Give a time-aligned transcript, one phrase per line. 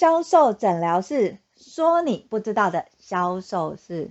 [0.00, 4.10] 销售诊疗室，说你不知道的销售事。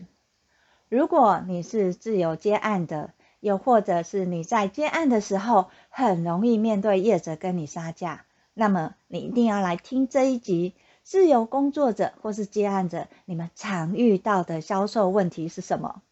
[0.87, 10.75] 如果你是自由接案的，又或者是你在接案的时候很容易面对业者跟你杀价，那么你一定要来听这一集。
[11.01, 16.03] 自由工作者或是接案者，你们常遇到的销售问题是什么？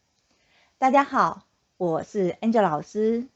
[0.80, 1.44] 大家好，
[1.78, 3.28] 我是 Angel 老师，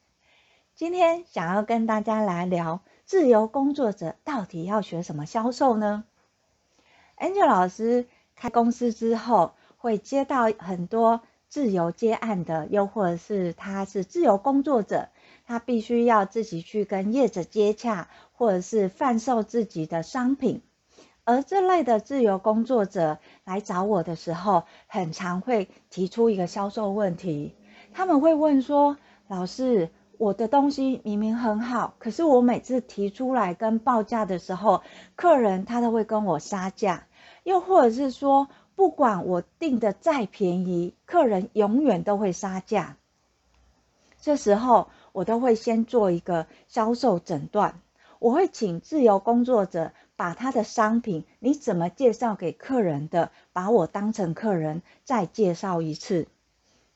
[0.74, 6.04] 今天想要跟大家来聊自由工作者到底要学什么销售呢
[7.22, 15.10] ？Angel 老师开公司之后，会接到很多自由接案的，又或者是他是自由工作者，
[15.46, 20.64] 他必须要自己去跟业者接洽，或者是贩售自己的商品。
[21.24, 27.56] 而这类的自由工作者来找我的时候，很常会提出一个销售问题，
[27.94, 28.98] 他们会问说
[29.30, 34.82] ：“老师，我的东西明明很好，可是我每次提出来跟报价的时候，
[35.16, 37.06] 客人他都会跟我杀价。”
[37.44, 42.98] 又或者是说，不管我定的再便宜，客人永远都会杀价。
[44.20, 47.82] 这时候，我都会先做一个销售诊断，
[48.20, 56.28] 我会请自由工作者把他的商品，你怎么介绍给客人的，把我当成客人再介绍一次。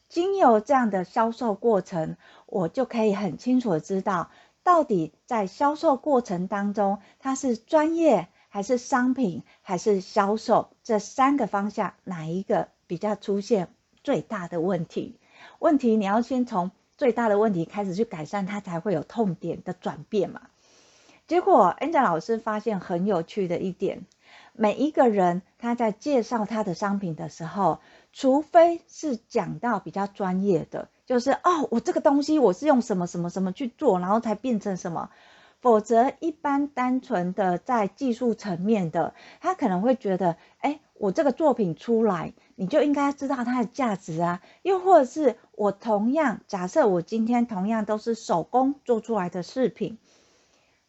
[0.07, 4.29] 经由这样的销售过程，我就可以很清楚的知道，
[4.63, 8.27] 到底在销售过程当中，他是专业。
[8.55, 13.67] 还是商品，还是销售，这三个方向哪一个比较出现
[14.01, 15.19] 最大的问题？
[15.59, 20.43] 问题你要先从最大的问题开始去改善，它才会有痛点的转变嘛。
[21.27, 24.05] 结果 Angel 老师发现很有趣的一点，
[24.53, 27.81] 每一个人他在介绍他的商品的时候，
[28.13, 35.09] 除非是讲到比较专业的，就是哦，我这个东西我是用什么什么什么去做，然后才变成什么。
[35.65, 44.43] 否则，一般单纯的在技术层面的，他可能会觉得，哎，我这个作品出来，你就应该知道它的价值啊。
[44.61, 49.97] 又或者是我同样假设，我今天同样都是手工做出来的饰品，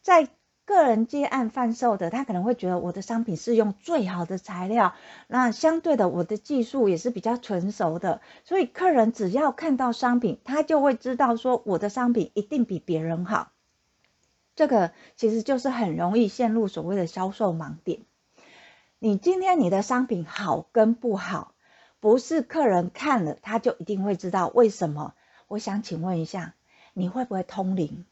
[0.03, 0.29] 在
[0.63, 4.93] 个人接案贩售的，他可能会觉得我的商品是用最好的材料，
[5.25, 13.53] 那相对的，我的技术也是比较成熟的，所以客人只要看到商品，他就会知道说我的商品一定比别人好。
[14.57, 18.01] 这个其实就是很容易陷入所谓的销售盲点。
[18.97, 21.53] 你今天你的商品好跟不好，
[21.99, 25.13] 不是客人看了他就一定会知道为什么。
[25.47, 26.55] 我想请问一下，
[26.93, 28.03] 你会不会通灵？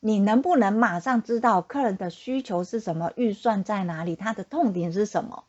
[0.00, 5.44] 你能不能马上知道客人的需求是什么，预算在哪里，他的痛点是什么？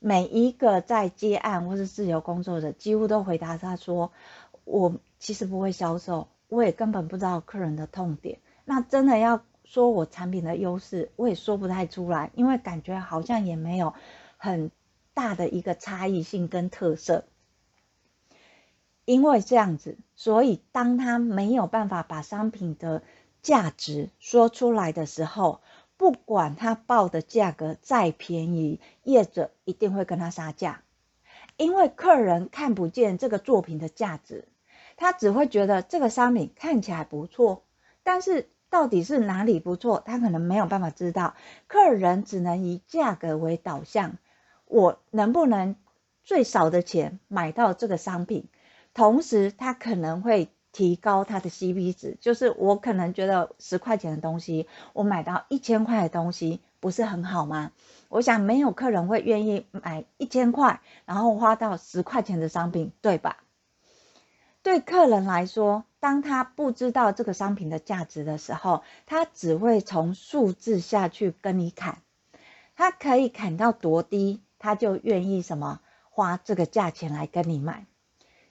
[0.00, 4.10] 每一个在接案或是自由工作者，几乎都回答他说
[4.64, 13.94] ：“我其实不会销售，我也根本不知道客人的痛点。”那真的要说我产品的优势，我也说不太出来，因为感觉好像也没有
[14.36, 14.70] 很
[15.12, 17.24] 大的一个差异性跟特色。
[19.06, 23.02] 因为这样子，所以当他没有办法把商品的
[23.42, 25.62] 价值说出来的时候，
[25.96, 30.84] 不管他报的价格再便宜，业者一定会跟他杀价，
[31.56, 34.46] 因为客人看不见这个作品的价值，
[34.96, 37.64] 他只会觉得这个商品看起来不错，
[38.04, 38.48] 但是。
[38.70, 40.02] 到底是哪里不错？
[40.06, 41.34] 他可能没有办法知道，
[41.66, 44.16] 客人只能以价格为导向。
[44.64, 45.74] 我能不能
[46.22, 48.48] 最少的钱买到这个商品？
[48.94, 57.72] 同时，他可能会提高他的 CP 值，就是我可能觉得十块钱的东西，我买到一千块的东西，不是很好吗？
[58.08, 63.38] 我想没有客人会愿意买一千块，然后花到十块钱的商品，对吧？
[64.62, 71.98] 对客人来说，当他不知道这个商品的价值的时候，他只会从数字下去跟你砍。
[72.74, 77.84] 他可以砍到多低，他就愿意什么花这个价钱来跟你买。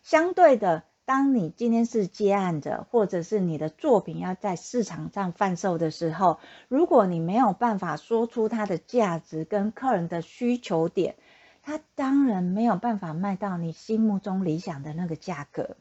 [0.03, 11.15] 相对的，当你今天是接案的，或者是你的作品要在市场上贩售的时候，如果你没有办法说出它的价值跟客人的需求点，
[11.63, 15.75] 他当然没有办法卖到你心目中理想的那个价格。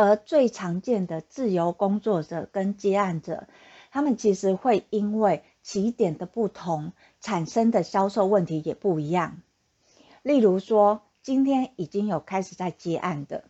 [0.00, 3.46] 而最常见的自由工作者跟接案者，
[3.90, 9.42] 他们其实会因为起点的不同，产生的销售问题也不一样。
[10.22, 13.44] 例如说，今天已经有开始在接案的，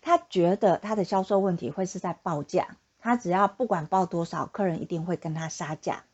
[0.00, 6.04] 他觉得他的销售问题会是在报价，他只要不管报多少，客人一定会跟他杀价。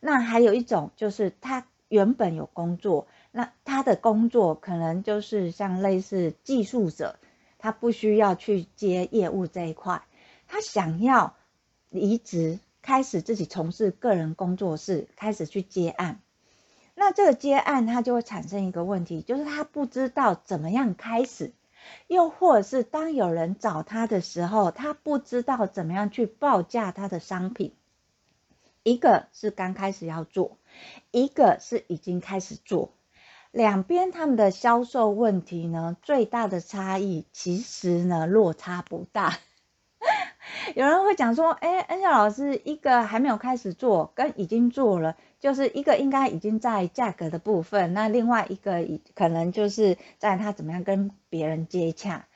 [0.00, 7.16] 那还有一种就是他原本有工作，那他的工作可能就是像类似技术者。
[7.58, 10.02] 他不需要去接业务这一块，
[10.46, 11.34] 他想要
[11.90, 16.20] 离职，开始自己从事个人工作室，开始去接案。
[16.94, 21.52] 那这个接案他就会产生一个问题，就是他不知道怎么样开始，
[22.06, 27.74] 又或者是当有人找他的时候，他不知道怎么样去报价他的商品。
[28.82, 30.56] 一个是刚开始要做，
[31.10, 32.92] 一个是已经开始做，
[33.56, 39.38] 两边他们的销售问题呢，最大的差异其实呢，落差不大。
[40.76, 52.26] 有人会讲说，哎，恩夏老师，一个还没有开始做，跟已经做了，就是一个应该已经在价格的部分，那另外一个可能就是在他怎么样跟别人接洽。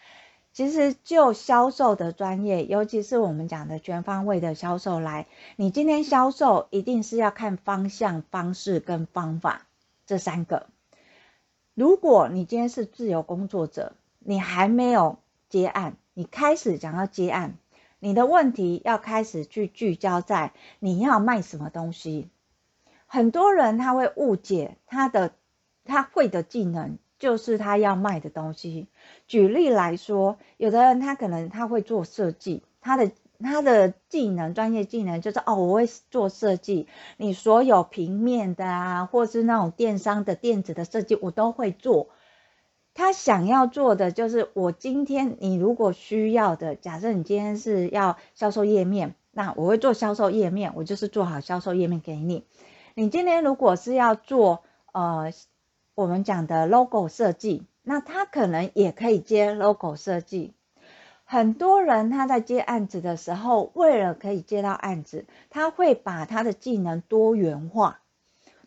[0.55, 5.27] 其实就销售的专业，尤其是我们讲的全方位的销售来，
[5.57, 9.67] 你今天销售一定是要看方向、方式跟方法
[10.07, 10.69] 这三个。
[11.81, 15.17] 如果你今天是自由工作者，你还没有
[15.49, 17.55] 接案，你开始想要接案。
[17.99, 22.29] 你的问题要开始去聚焦在你要卖什么东西。
[23.07, 25.33] 很多人他会误解他的
[25.87, 28.87] 他会的技能就是他要卖的东西。
[29.27, 33.11] 举例来说，有的人他可能他会做设计，他的
[33.43, 42.09] 他的技能专业技能就是哦，我会做设计，你所有平面的啊，或是那种电商的电子的设计，我都会做。
[42.93, 52.45] 他想要做的就是，我今天你如果需要的，假设你今天是要销售页面，那我会做销售页面，我就是做好销售页面给你。
[52.95, 55.33] 你今天如果是要做呃
[55.95, 60.53] 我们讲的 logo 设计，那他可能也可以接 logo 设计。
[61.33, 68.01] 很多人他在接案子的时候，为了可以接到案子，他会把他的技能多元化。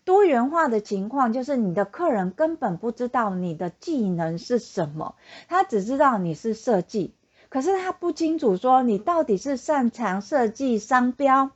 [0.05, 5.15] 多元化的情况就是你的客人根本不知道你的技能是什么，
[5.49, 7.13] 他只知道你是设计，
[7.49, 11.49] 可是他不清楚说你到底是擅长设计商标，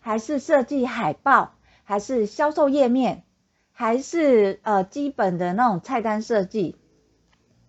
[0.00, 1.52] 还是设计海报，
[1.84, 3.22] 还是销售页面，
[3.70, 6.74] 还是呃基本的那种菜单设计。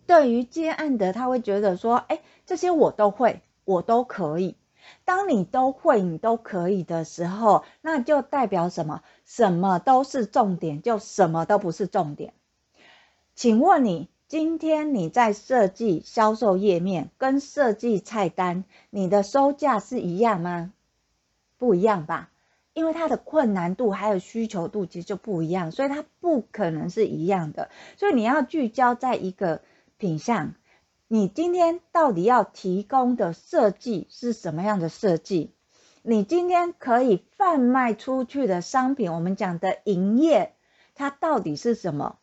[0.09, 4.55] 对于接案的，他会觉得说，哎，这些我都会，我都可以。
[5.05, 9.03] 当你都会，你都可以的时候，那就代表什么？
[9.23, 12.33] 什么都是重点，就什么都不是重点。
[13.35, 20.73] 请问你今天你在设计销售页面跟设计菜单，你的收价是一样吗？
[21.59, 22.31] 不一样吧？
[22.73, 27.69] 因为它的困难度还有需求度其实就不一样，所以它不可能是一样的。
[27.95, 29.61] 所以你要聚焦在一个
[29.99, 30.55] 品相。
[31.07, 35.53] 你今天到底要提供的设计是什么样的设计？
[36.01, 40.55] 你今天可以贩卖出去的商品，我们讲的营业，
[40.95, 42.17] 它到底是什么？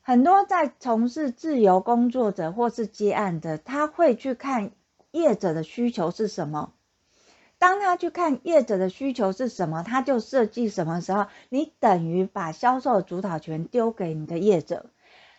[0.00, 4.70] 很多在从事自由工作者或是接案的，他会去看
[5.10, 6.72] 业者的需求是什么。
[7.58, 14.86] 当他去看业者的需求是什么，他就设计什么时候，你等于把销售主导权丢给你的业者。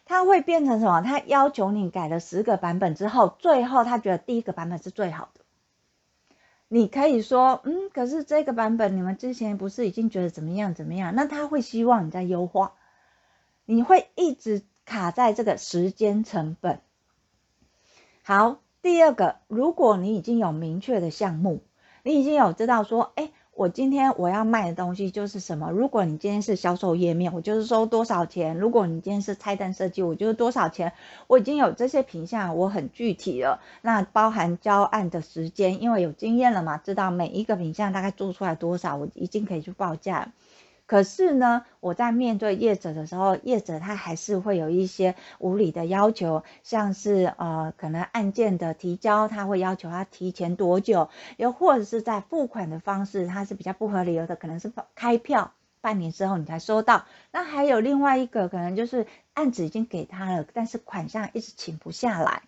[0.10, 1.02] 他会变成什么？
[1.02, 5.42] 他要求你改了十个版本之后，最后他觉得第一个版本是最好的。
[6.68, 11.14] 你可以说，嗯，可是这个版本你们之前不是已经觉得怎么样怎么样？
[11.14, 12.74] 那他会希望你在优化，
[13.66, 16.82] 你会一直卡在这个时间成本。
[18.24, 21.62] 好，第二个，如果你已经有明确的项目，
[22.02, 23.32] 你已经有知道说，哎。
[23.60, 25.70] 我今天我要卖的东西就是什么？
[25.70, 30.94] 如果你今天是销售页面，我就是收多少钱；如果你今天是菜单设计，我就是多少钱。
[31.28, 33.60] 我已经有这些品项，我很具体了。
[33.82, 40.32] 那包含交案的时间，因为有经验了嘛，知道每一个品项大概做出来多少，我已经可以去报价。
[40.90, 57.06] 可是呢，我在面对业者的时候，业者他还是会有一些无理的要求，像是呃，可能案件的提交，他会要求他提前多久，又或者是在付款的方式，他是比较不合理的，可能是开票半年之后你才收到。
[57.32, 59.06] 那还有另外一个可能就是
[59.36, 62.42] 案子已经给他了，但是款项一直请不下来，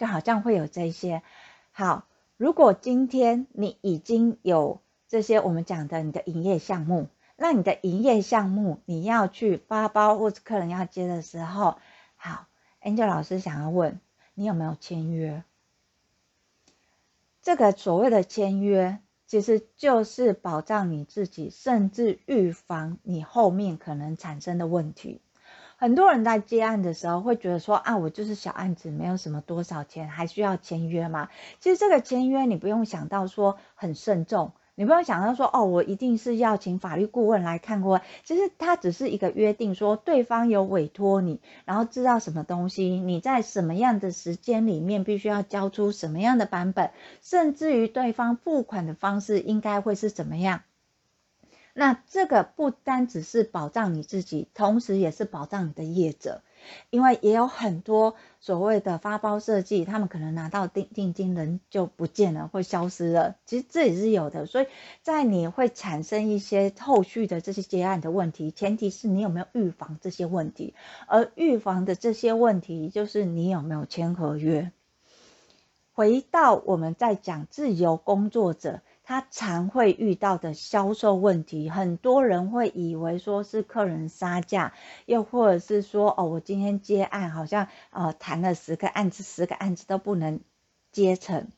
[0.00, 1.22] 就好像会有这些。
[1.70, 7.06] 好，如果今天你已经有这些我们讲的你的营业项目。
[7.36, 11.78] 那你的营业项目，你要去发包或者客人要接的时候，
[12.16, 12.46] 好
[12.80, 14.00] ，Angel 老师想要问
[14.34, 15.42] 你有没有签约？
[17.42, 25.20] 这个所谓的签约，其实就是保障你自己，甚至预防你后面可能产生的问题。
[25.76, 31.28] 很多人在接案的时候会觉得说啊，我就是小案子，没有什么多少钱，还需要签约吗？
[31.58, 34.52] 其实这个签约你不用想到说很慎重。
[34.76, 38.00] 你不要想到说哦，我一定是要请法律顾问来看过。
[38.24, 46.90] 其实它只是一个约定，说对方有委托你，然后知道什么东西，你在什么样的时间里面必须要交出什么样的版本，
[47.22, 50.62] 甚至于对方付款的方式应该会是怎么样。
[51.76, 56.42] 那这个不单只是保障你自己，同时也是保障你的业者。
[56.90, 63.36] 因为也有很多所谓的发包设计，他们可能拿到定定金人就不见了，会消失了。
[63.46, 64.66] 其实这也是有的，所以
[65.02, 70.74] 在你会产生一些后续的这些结案的问题，前提是你有没有预防这些问题，
[71.06, 74.72] 而预防的这些问题就是你有没有签合约。
[75.92, 78.80] 回到我们在讲自由工作者。
[79.06, 84.72] 他常会遇到的销售问题，很多人会以为说是客人杀价，
[85.04, 90.40] 又或者是说哦，我今天接案好像呃谈了十个案子，十个案子都不能
[90.90, 91.48] 接成。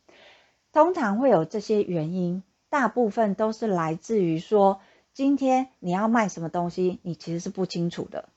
[0.73, 4.81] 通常会有这些原因，大部分都是来自于说，
[5.13, 8.29] 今天你要卖什么东西，你其实是不清楚的。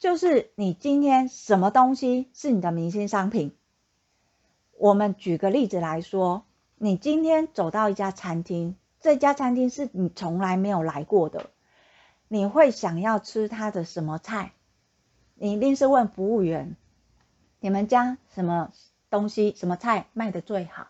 [0.00, 3.52] 就是你今天什么东西是你的明星商品？
[4.76, 6.42] 我们举个例子来说。
[6.80, 11.50] 你今天走到一家餐厅，这家餐厅是你从来没有来过的，
[12.28, 14.52] 你会想要吃它的什么菜？
[15.34, 16.76] 你一定是问服务员，
[17.58, 18.70] 你们家什么
[19.10, 20.86] 东西、什么菜卖的最好？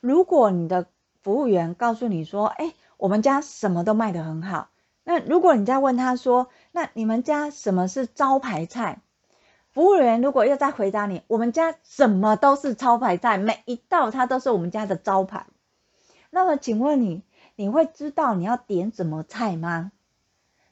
[0.00, 0.86] 如果你的
[1.22, 4.70] 服务员告诉你说，哎，我们家什么都卖得很好，
[5.04, 9.02] 那如果你再问他说，那你们家什么是招牌菜？
[9.76, 15.44] 服务员如果又在回答你，我们家什么都是招牌菜，每一道它都是我们家的招牌。
[16.30, 17.22] 那么请问你，
[17.56, 19.92] 你会知道你要点什么菜吗？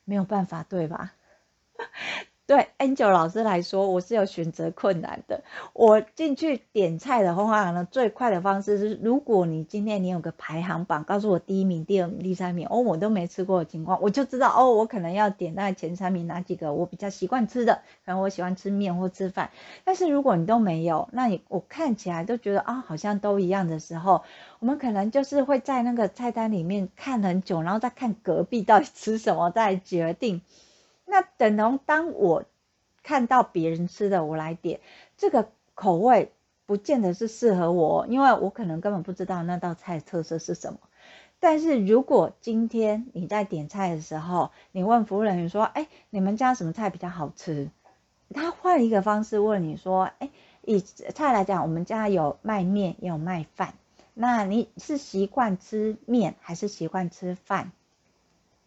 [0.04, 1.12] 没有办法，对吧？
[2.46, 5.42] 对 Angel 老师来说，我是有选择困难的。
[5.72, 19.50] 我进去点菜的话呢，最快的方式是，如果你今天你有个排行榜，告诉我第一名、第二名、第三名，哦，我都没吃过的情况，我就知道哦，我可能要点那前三名哪几个我比较习惯吃的，可能我喜欢吃面或吃饭。
[19.84, 24.22] 但是如果你都没有，那你我看起来都觉得啊、好像都一样的时候，
[24.58, 30.42] 我们可能就是会在那个菜单里面看很久，然后再看隔壁到底吃什么，再决定。
[31.14, 32.42] 那等同当我
[33.04, 34.80] 看到别人吃的，我来点
[35.16, 36.32] 这个口味，
[36.66, 40.80] 不见得是适合我，因为我可能根本不知道那道菜特色是什么。
[41.38, 47.70] 但是如果今天你在点菜的时候，你问服务人员说：“哎，你们家什么菜比较好吃？”
[48.34, 50.30] 他换一个方式问你说：“哎，
[50.62, 53.74] 以菜来讲，我们家有卖面，也有卖饭，
[54.14, 57.70] 那你是习惯吃面还是习惯吃饭？”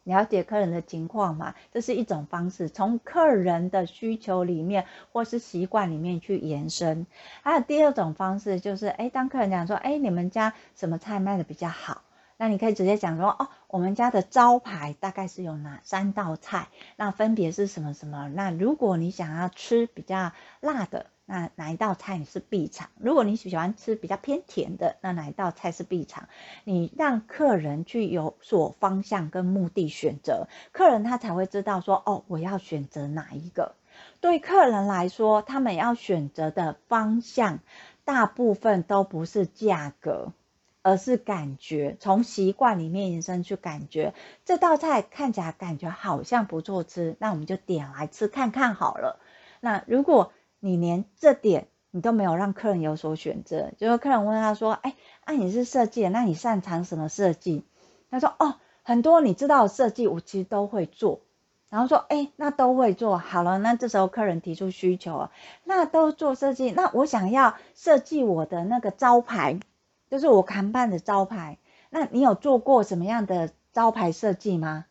[0.08, 7.06] 了解客人的情况嘛，这是一种方式，从客人的需求里面或是习惯里面去延伸。
[7.44, 12.02] 还有第二种方式就是，哎，当客人讲说，哎，你们家什么菜卖的比较好？
[12.38, 18.30] 那你可以直接讲说，哦，我们家的招牌大概是有哪三道菜，那分别是什么什么？
[18.30, 21.08] 那如果你想要吃比较辣的。
[21.30, 22.88] 那哪一道菜你是必尝？
[22.98, 26.30] 如果你喜欢吃比较偏甜的，那哪一道菜是必尝？
[26.64, 33.76] 你让客人去有所方向跟目的选择，客人他才会知道说，哦，我要选择哪一个。
[34.22, 37.60] 对客人来说，他们要选择的方向，
[38.06, 40.32] 大部分都不是价格，
[40.88, 44.14] 而是感觉，从习惯里面延伸去感觉
[44.46, 49.20] 这道菜看起来感觉好像不错吃，那我们就点来吃看看好了。
[49.60, 57.66] 那如果你连这点你都没有让客人有所选择，就是客人问他说：“哎，那、啊、你是设计，那你擅长什么设计？”
[58.10, 61.20] 他说：“哦，很多你知道的设计，我其实都会做。”
[61.70, 65.32] 然后说：“哎，那都会做好了。”那这时候客人提出需求啊，
[65.66, 69.60] 那都做设计，那我想要设计我的那个招牌，
[70.10, 71.58] 就是我看板的招牌。
[71.90, 74.86] 那你有做过什么样的招牌设计吗？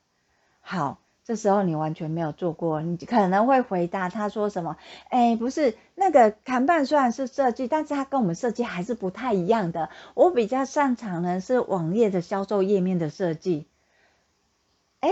[0.60, 0.98] 好。
[1.26, 4.76] 这时候你完全没有做过，你可能会回答他说什么？
[5.08, 9.90] 哎，不是，那个看板虽然是设计，但是它跟我们设计还是不太一样的。
[10.14, 13.66] 我比较擅长的是网页的销售页面的设计。
[15.00, 15.10] 哎，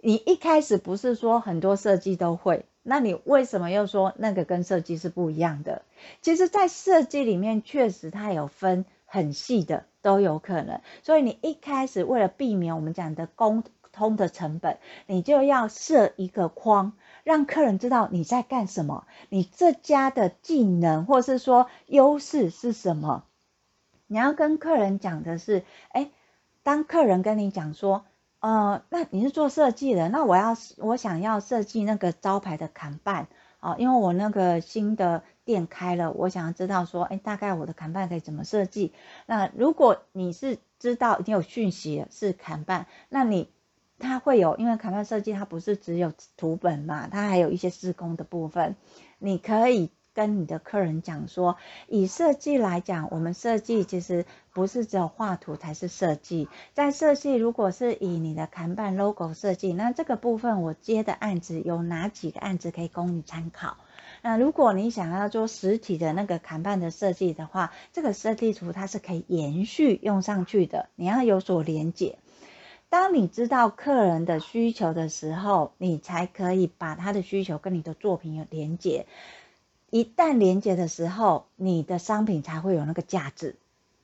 [0.00, 5.82] 你一开始不是说很多设计都会，那你为什么又说那个跟设计是不一样的？
[6.22, 10.80] 其实，在设计里面确实它有分很细的，都有可能。
[11.02, 13.62] 所以你一开始为了避免我们讲的沟。
[13.94, 23.24] 通的成本，你就要设一个框，让客人知道你在干什么，你这家的技能或是说优势是什么。
[24.06, 26.10] 你要跟客人讲的是，哎，
[26.62, 28.06] 当客人跟你讲说，
[28.40, 33.28] 呃，那你是做设计的，那我要我想要设计那个招牌的看板
[33.62, 38.92] 啊，因为我那个新的店开了，我想要知道说，哎，大概我的砍办可以怎么设计？
[39.24, 43.48] 那如果你是知道已经有讯息是砍办，那你。
[43.98, 48.74] 它会有，因为砍办设计它不是只有图本嘛，它还有一些施工的部分。
[49.20, 51.56] 你可以跟你的客人讲说，
[51.88, 63.76] 以设计来讲，我们设计其实不是只有画图才是设计，在设计如果是以你的看板 logo 设计，那这个部分我接的案子有哪几个案子可以供你参考？
[64.24, 72.18] 那如果你想要做实体的那个看板的设计的话，这个设计图它是可以延续用上去的，你要有所连结。
[72.88, 79.06] 当你知道客人的需求的时候，你才可以把他的需求跟你的作品有连结。
[79.92, 83.56] 一旦连接的时候，你的商品才会有那个价值。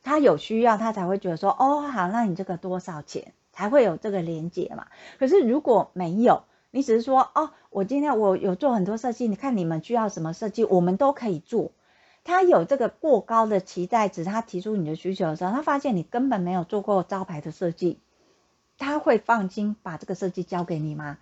[0.03, 4.89] 他有需要，他才会觉得说：“哦，好，那你这个多少钱？”才会有这个连接嘛。
[5.19, 11.73] 可是如果没有，你只是说：“哦，我今天我有做很多设计，你看你们需要什么设计，我们都可以做。”
[12.23, 17.99] 他有这个过高的期待值，他提出你的需求的时候，他发现你根本没有做过招牌的设计。
[18.77, 21.17] 他会放心把这个设计交给你吗？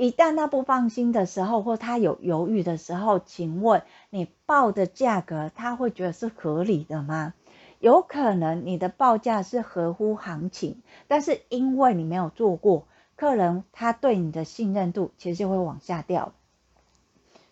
[0.00, 7.34] 一旦他不放心的时候，或他有犹豫的时候，请问你报的价格，他会觉得是合理的吗？
[7.80, 16.32] 有可能你的报价是合乎行情，但是因为你没有做过，客人他对你的信任度其实就会往下掉。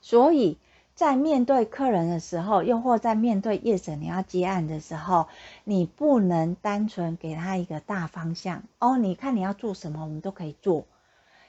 [0.01, 0.57] 所以。
[0.95, 5.29] 在面对客人的时候，又或在面对业者你要接案的时候，
[5.63, 8.99] 你不能单纯给他一个大方向哦。
[8.99, 10.87] 你看你要做什么，我们都可以做，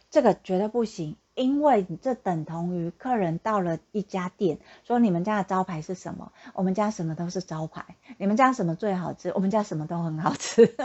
[0.09, 6.31] 这个绝对不行，因为你这等同于客人到了一家店，说你们家的招牌是什么？
[6.53, 7.85] 我们家什么都是招牌。
[8.17, 9.31] 你们家什么最好吃？
[9.35, 10.65] 我们家什么都很好吃。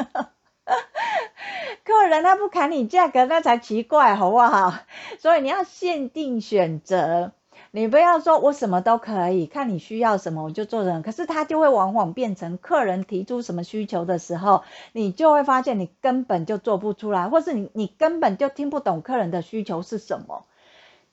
[1.84, 4.74] 客人他不砍你价格，那才奇怪，好不好？
[5.18, 7.32] 所以你要限定选择。
[7.76, 11.02] 你不要说我什么都可以，看你需要什么我就做人。
[11.02, 14.62] 可是他就会往往变成客人提出什么需求的时候，
[14.92, 20.44] 你就会发现你根本就做不出来，或是你你根本就听不懂客人的需求是什么。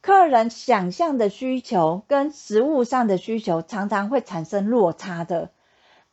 [0.01, 5.50] 客人想象的需求跟实物上的需求常常会产生落差的。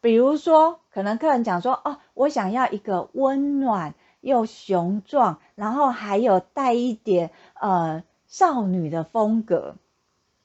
[0.00, 9.76] 比如说，可能客人讲说：“哦，我想要一个温暖又雄壮，然后还有带一点呃少女的风格。”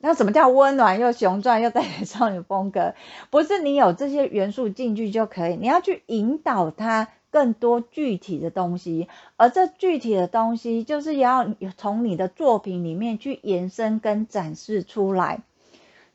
[0.06, 2.94] 那什么叫温暖又雄壮又带点少女风格？
[3.30, 15.40] 不是你有这些元素进去就可以，你要去引导他更多具体的东西，而这具体的东西就是要从你的作品里面去延伸跟展示出来。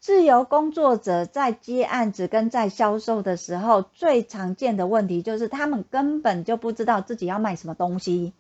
[0.01, 8.35] 自由工作者在接案子跟在销售的时候，最常见的问题就是他们根本就不知道自己要卖什么东西。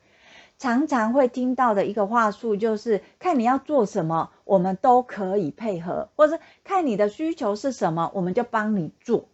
[0.59, 9.29] 常常会听到的一个话术就是，看你要做什么，我们都可以配合，或是看你的需求是什么，我们就帮你做。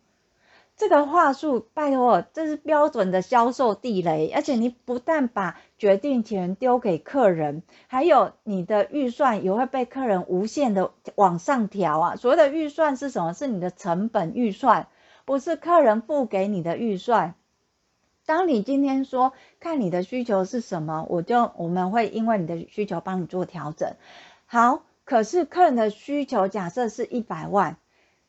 [0.76, 12.16] 这个话术，拜托，这是标准的销售地雷，而且你不但把决定权丢给客人，还有你的预算也会被客人无限的往上调啊。
[12.16, 13.32] 所谓的预算是什么？
[13.32, 14.88] 是你的成本预算，
[15.24, 17.36] 不是客人付给你的预算。
[18.26, 23.94] 当你今天说看你的需求是什么，我就我们会因为你的需求帮你做调整。
[24.46, 27.76] 好，可是客人的需求假设是一百万，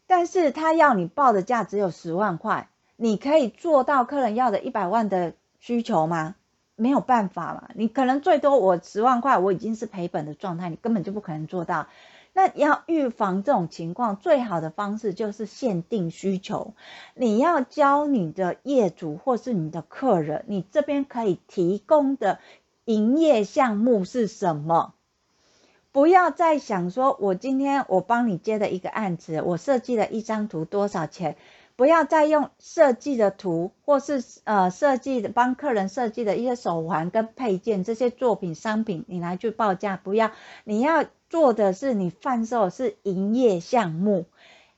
[0.08, 6.36] 但是他要你报的价只有十万块，你可以做到客人要的一百万的需求吗？
[6.78, 11.88] 没有办法嘛，你可能最多我十万块我已经是赔本的状态，你根本就不可能做到。
[12.38, 16.74] 那要预防这种情况，最好的方式就是限定需求。
[17.14, 22.40] 你要教你的业主或是你的客人，你这边可以提供的
[22.84, 24.96] 营业项目是什么？
[25.94, 31.38] 不要再想说，我今天我帮你接的一个案子，我设计了一张图多少钱？
[31.78, 39.96] 不要再用设计的图，或是呃设计的帮客人设计的一些手环跟配件这些作品商品，你来去报价。
[39.96, 40.32] 不要，
[40.66, 41.06] 你要。
[41.30, 44.26] 做的是你贩售是营业项目，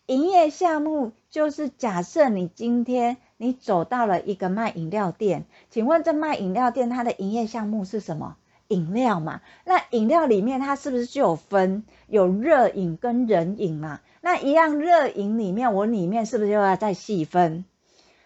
[0.05, 8.37] 营业项目就是假设你今天你走到了一个卖饮料店，请问这卖饮料店它的营业项目是什么？
[8.69, 14.01] 饮料嘛，那饮料里面它是不是就有分有热饮跟冷饮嘛？
[14.19, 17.63] 那一样热饮里面我里面是不是又要再细分？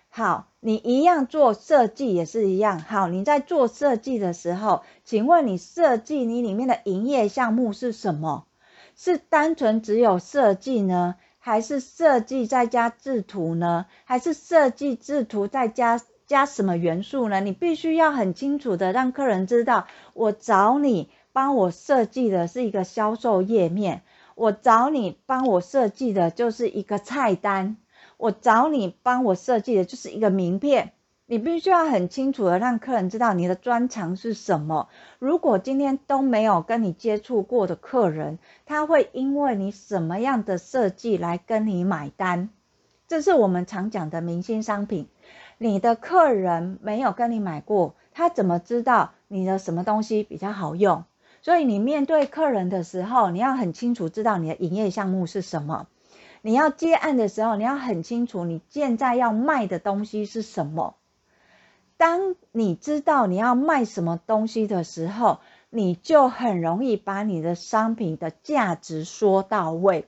[0.10, 2.80] 好，你一样做设计也是一样。
[2.80, 8.46] 好，你在做设计的时候，请问你设计你里面的营业项目是什么？
[8.96, 13.88] 是单纯只有设计呢，还是设计再加制图呢？
[14.06, 17.42] 还是设计制图再加加什么元素呢？
[17.42, 24.04] 你必须要很清楚的让客人知道，我找你帮我设计的是一个销售页面，
[24.36, 27.78] 我找你帮我设计的就是一个菜单。
[28.22, 30.92] 我找你帮我设计的就是一个名片，
[31.26, 34.90] 你必须要很清楚的让客人知道你的专长是什么。
[35.18, 42.50] 如果今天都没有跟你接触过的客人，他会因为你什么样的设计来跟你买单？
[43.08, 45.08] 这是我们常讲的明星商品。
[45.58, 51.06] 你的客人没有跟你买过，他怎么知道你的什么东西比较好用？
[51.42, 55.88] 所以你面对客人的时候，你要很清楚知道你的营业项目是什么。
[56.42, 60.96] 你要接案的时候，你要很清楚你现在要卖的东西是什么。
[61.98, 70.08] 当你知道你要卖什么东西的时候，你就很容易把你的商品的价值说到位。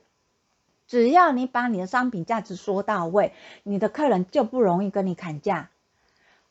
[0.86, 5.70] 只要你把你的商品价值说到位，你的客人就不容易跟你砍价。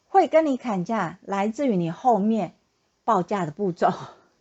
[0.08, 2.54] 会跟你砍价，来自于你后面
[3.04, 3.92] 报价的步骤。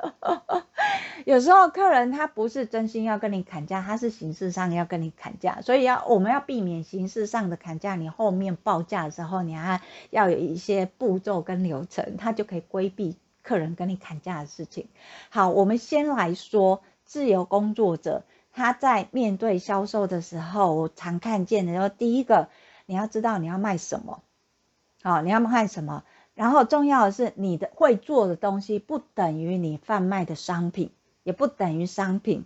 [1.24, 7.94] 有时候客人他不是真心要跟你砍价，他是形式上要跟你砍价，所以要我们要避免形式上的砍价。
[7.94, 14.88] 你后面报价的时候，你还要有一些步骤跟流程，他就可以规避客人跟你砍价的事情。
[15.30, 22.48] 好，我们先来说自由工作者，他在面对销售的时候，我常看见的，就第一个
[22.86, 24.22] 你要知道你要卖什么，
[25.02, 26.02] 好，你要卖什么，
[26.34, 30.90] 然后重要的是你的会做的东西不等于你贩卖的商品。
[31.24, 32.44] 也不等于商品，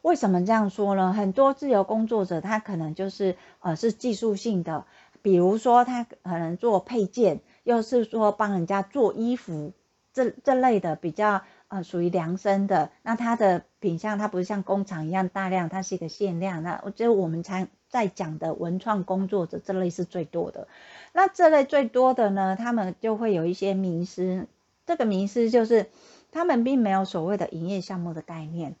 [0.00, 1.12] 为什么这样说呢？
[1.12, 4.86] 很多自由工作者他可能就是呃是技术性的，
[5.22, 9.72] 比如说他可能做配件，又是说帮人家做衣服，
[10.12, 16.62] 这这类的比较呃属于量身的，那它的品相它不是像工厂一样大量，它是一个限量。
[16.62, 20.66] 那我觉得我们常在讲的文创工作者这类是最多的。
[21.12, 24.48] 那这类最多的呢，他们就会有一些迷思，
[24.84, 25.86] 这个迷思就是。
[26.34, 28.74] 他们并没有所谓的营业项目的概念。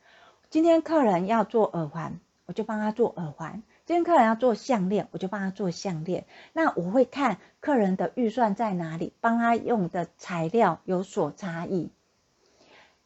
[0.48, 6.24] 今天客人要做耳环，我就帮他做耳环；今天客人要做项链，我就帮他做项链。
[6.54, 11.90] 那我会看客人的预算在哪里，帮他用的材料有所差异。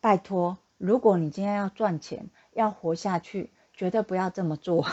[0.01, 4.87] 拜托，如果你今天要赚钱、要活下去，绝对不要这么做。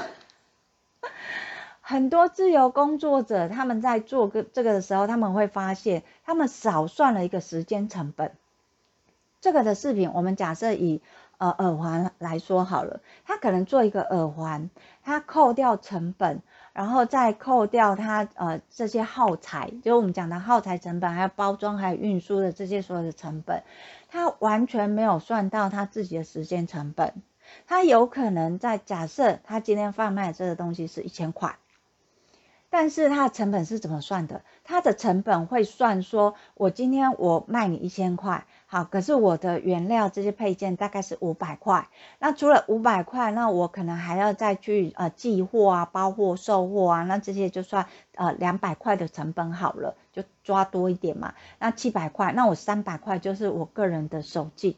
[1.81, 8.31] 很多自由工作者他们在做个这个的时候，他们会发现他们少算了一个时间成本。
[9.41, 11.01] 这个的视频，我们假设以
[11.37, 14.69] 呃耳环来说好了，他可能做一个耳环，
[15.03, 23.63] 他扣掉成本，然后再扣掉他呃这些耗材，就是我们讲的耗材成本，还有包装，还有运输的这些所有的成本，
[24.07, 27.13] 他完全没有算到他自己的时间成本。
[27.67, 31.57] 他有可能在假设他今天贩卖这个东西是一千块，
[32.69, 34.41] 但是他的成本是怎么算的？
[34.63, 38.45] 他的成本会算说，我今天我卖你一千块。
[38.65, 47.85] 好，可是我的原料这些配件大概是五百块，那除了五百块，那我可能还要再去呃寄货啊、包货、售货啊，那这些就算
[48.15, 51.35] 呃两百块的成本好了，就抓多一点嘛。
[51.59, 54.77] 那七百块，那我三百块就是我个人的手记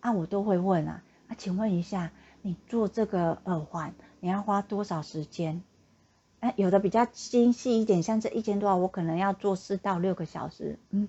[0.00, 2.10] 啊，我都会问啊，啊，请问一下，
[2.42, 5.62] 你做这个耳环你要花多少时间？
[6.40, 11.08] 哎，有的比较精细一点，像这一千多，我可能要做四到六个小时，嗯。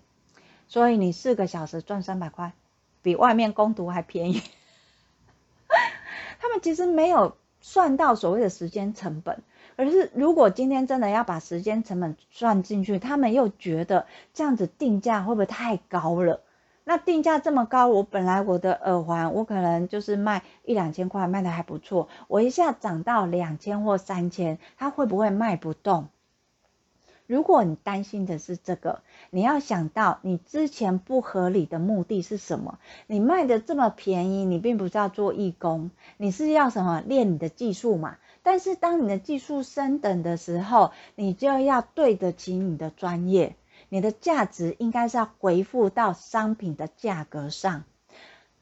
[0.68, 2.54] 所以你四个小时赚三百块，
[3.02, 4.42] 比外面工读还便宜。
[6.40, 9.42] 他们其实没有算到所谓的时间成本，
[9.76, 16.42] 而是如果今天真的要把时间成本算进去，他们又觉得这样子定价会不会太高了？
[16.84, 26.08] 那定价这么高，我本来我的耳环我可能就是卖一两千块，卖得还不错，我一下涨到两千或三千，它会不会卖不动？
[27.28, 32.78] 如果你担心的是这个，你要想到你之前不合理的目的是什么？
[33.08, 37.02] 你卖的这么便宜，你并不是要做义工，你是要什么？
[37.06, 38.18] 练你的技术嘛。
[38.44, 43.56] 但是当你的技术升等的时候，你就要对得起你的专业，
[43.92, 47.84] 你的价值应该是要回复到商品的价格上，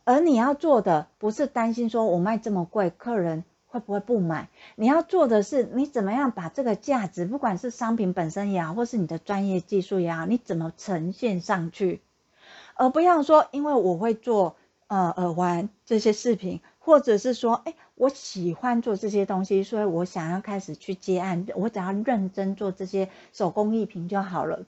[0.04, 3.44] 而你要做的不是担心说我卖这么贵，客人。
[3.72, 4.50] 会不会不买？
[4.76, 12.02] 你要做的是，你怎么样把这个价值，不管是商品本身也好，或是你的专业技术也好，你怎么呈现上去？
[12.74, 14.56] 而不要说，因为我会做
[14.88, 24.66] 呃耳环这些饰品，或者是说，哎，我喜欢做这些东西，所以我想要开始去接案，我只要认真做这些手工艺品就好了。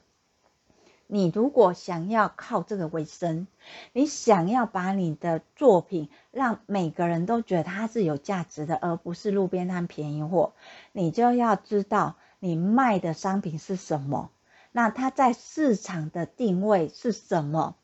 [1.14, 3.46] 你如果想要靠这个为生，
[3.92, 10.54] 你想要把你的作品让每个人都觉得它是有价值的，而不是路边摊便宜货，
[10.90, 14.30] 你就要知道你卖的商品是什么，
[14.72, 17.76] 那它在市场的定位是什么？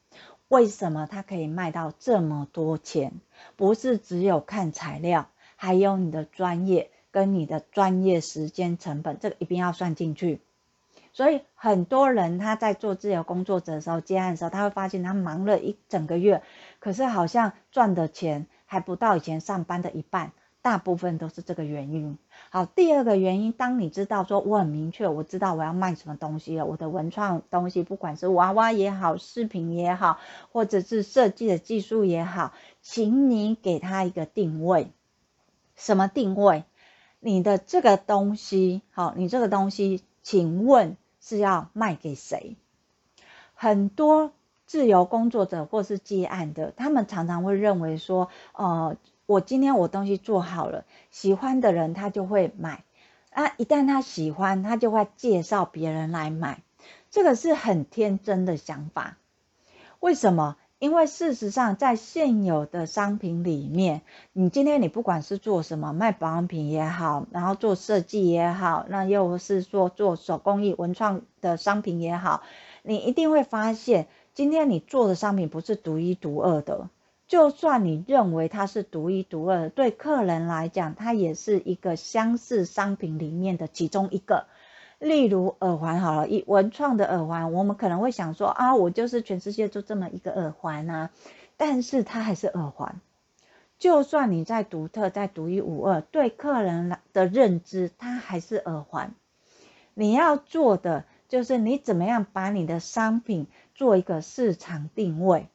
[0.49, 3.21] 为什么它可以卖到这么多钱？
[3.57, 10.41] 不是只有看材料，还有你的专业跟你的专业时间成本，这个一定要算进去。
[11.19, 16.45] 所以很多人他在做自由工作者的时候接案的时候，他会发现他忙了一整个月，
[16.79, 20.31] 可是好像赚的钱还不到以前上班的一半。
[20.63, 22.19] 大部分都是这个原因。
[22.51, 30.21] 好，第二个原因，当你知道说我很明确，我知道我要卖什么东西了，我的文创东西，不管是娃娃也好，饰品也好，
[30.53, 34.93] 或者是设计的技术也好，请你给他一个定位。
[35.75, 36.63] 什么定位？
[37.19, 40.97] 你的这个东西，好，你这个东西，请问
[41.29, 42.57] 是要卖给谁？
[43.55, 44.33] 很多
[44.67, 48.97] 自由工作者或是接案的，他们常常会认为说，呃。
[49.29, 52.83] 我今天我东西做好了，喜欢的人他就会买，
[53.29, 56.63] 啊，一旦他喜欢，他就会介绍别人来买，
[57.11, 59.19] 这个是很天真的想法。
[60.01, 60.57] 为什么？
[60.79, 72.43] 因为事实上，在现有的商品里面，你今天你不管是做什么，卖保养品也好，然后做设计也好，那又是说做手工艺文创的商品也好，
[72.85, 76.89] 你一定会发现，今天你做的商品不是独一无二的。
[77.27, 84.47] 就算你认为它是独一无二，对客人来讲，它也是一个相似商品里面的其中一个。
[84.99, 91.11] 例如耳环好了，以文创的耳环，我们可能会想说啊，我就是全世界就这么一个耳环啊，
[91.57, 93.01] 但是它还是耳环。
[93.79, 99.15] 就算你再独特、再独一无二，对客人的认知，它还是耳环。
[99.95, 105.47] 你要做的就是你怎么样把你的商品做一个市场定位。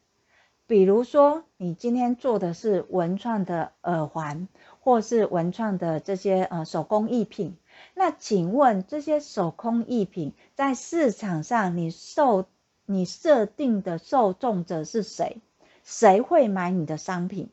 [0.68, 4.48] 比如说，你今天做的是文创的耳环，
[4.80, 7.58] 或是文创的这些呃手工艺品，
[7.94, 12.46] 那请问这些手工艺品在市场上你受
[12.86, 15.38] 你设定的受众者是谁？
[15.84, 17.50] 谁会买你的商品？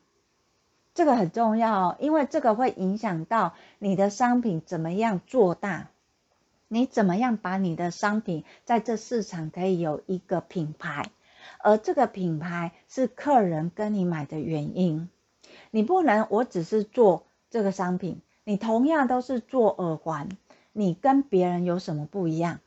[0.93, 5.89] 这个很重要哦，因为这个会影响到你的商品怎么样做大，
[6.67, 11.11] 你怎么样把你的商品在这市场可以有一个品牌。
[11.59, 15.09] 而这个品牌是客人跟你买的原因，
[15.71, 20.29] 你不能，我只是做这个商品，你同样都是做耳环，
[20.73, 22.59] 你跟别人有什么不一样？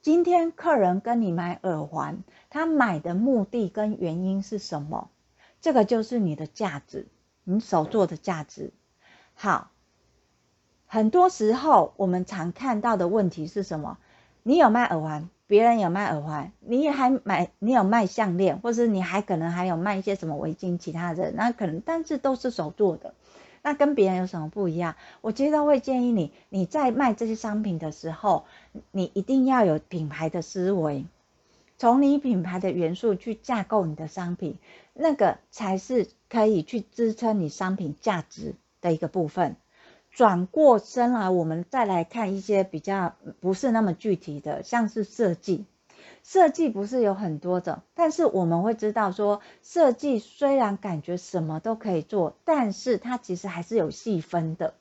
[0.00, 5.10] 今天客人跟你买耳环，他买的目的跟原因是什么？
[5.60, 7.06] 这个就是你的价值，
[7.44, 8.72] 你手做的价值。
[9.34, 9.70] 好，
[10.86, 13.98] 很多时候我们常看到的问题是什么？
[14.42, 15.28] 你有卖耳环？
[15.46, 23.14] 别人有卖耳环，你也还买，你有卖项链，或是你还可能还有卖一些什么围巾，其他的，那可能，但是都是手做的，
[23.62, 24.96] 那跟别人有什么不一样？
[25.20, 28.44] 我其实会建议你，你在卖这些商品的时候，
[28.90, 31.04] 你一定要有品牌的思维，
[31.78, 34.56] 从你品牌的元素去架构你的商品，
[34.94, 39.56] 那个才是可以去支撑你商品价值的一个部分。
[40.10, 45.64] 转过身来，我们再来看一些比较不是那么具体的，像是设计。
[46.22, 54.74] 设计不是有很多种，但是我们会知道说，设计虽然感觉什么都可以做，但是它其实还是有细分的。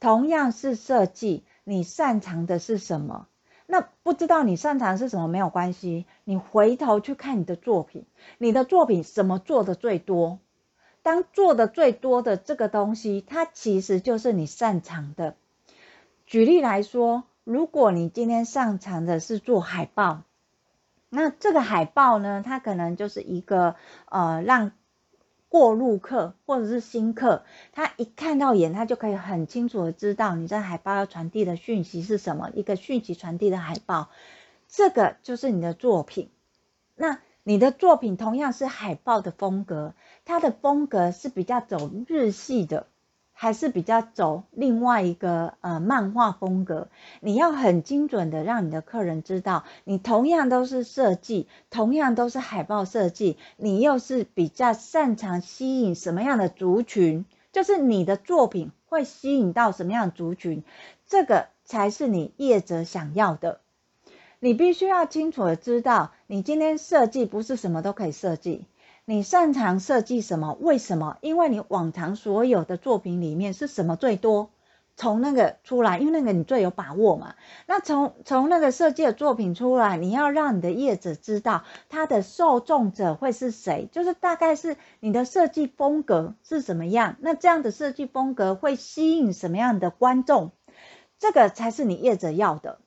[0.00, 3.28] 同样是设计，你擅长的是什么？
[3.66, 8.04] 那不知道你擅长是什么没有关系，你回头去看你的作品，
[8.38, 10.38] 你的作品什么做的最多？
[11.02, 15.34] 当做的最多的这个东西，它其实就是你擅长的。
[16.26, 20.22] 举例来说，如果你今天擅长的是做海报，
[21.08, 24.72] 那这个海报呢，它可能就是一个呃，让
[25.48, 34.10] 过路客或者是新客，他一看到眼，他就可以很清楚的知道你这海报要传递的讯息是什么，一个讯息传递的海报，
[34.68, 36.30] 这个就是你的作品。
[36.96, 42.88] 那你的作品同样是海报的风格，它的风格是比较走日系的，
[43.38, 46.88] 还是比较走另外一个呃漫画风格？
[47.20, 57.26] 你要很精准的让你的客人知道，你同样都是设计，同样都是海报设计，你又是比较擅长吸引什么样的族群？
[57.52, 60.64] 就是你的作品会吸引到什么样的族群？
[61.06, 63.60] 这个才是你业者想要的。
[64.38, 68.64] 你必须要清楚的知道，你今天设计不是什么都可以设计。
[69.08, 70.56] 你擅长设计什么？
[70.60, 71.16] 为什么？
[71.20, 74.50] 因为你往常所有的作品里面是什么最多？
[74.96, 77.36] 从那个出来，因为那个你最有把握嘛。
[77.66, 87.14] 那从从那个设计的作品出来，你要让你的业者知道他的受众者会是谁，就是大概是你的设计风格是什么样。
[87.20, 90.50] 那这样的设计风格会吸引什么样的观众？
[91.20, 92.80] 这个才是你业者要的。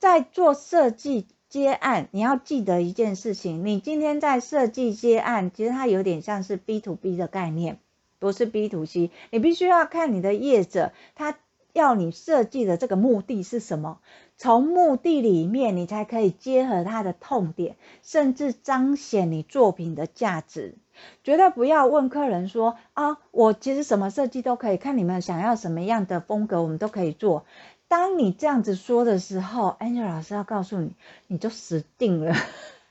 [0.00, 7.78] 在做设计接案，你要记得一件事情：你今天在设计接案，其实它有点像是 B to B 的概念，
[8.18, 9.10] 不是 B to C。
[9.30, 11.38] 你必须要看你的业者，他
[11.72, 14.00] 要你设计的这个目的是什么？
[14.36, 20.74] 从目的里面，你才可以结合他的痛点，甚至彰显你作品的价值。
[21.22, 27.44] 绝对不要问客人说啊，我其实什么设计都可以，看你们想要什么样的风格，我们都可以做。
[27.88, 30.92] 当你这样子说的时候，Angel 老师要告诉你，
[31.28, 32.34] 你就死定了，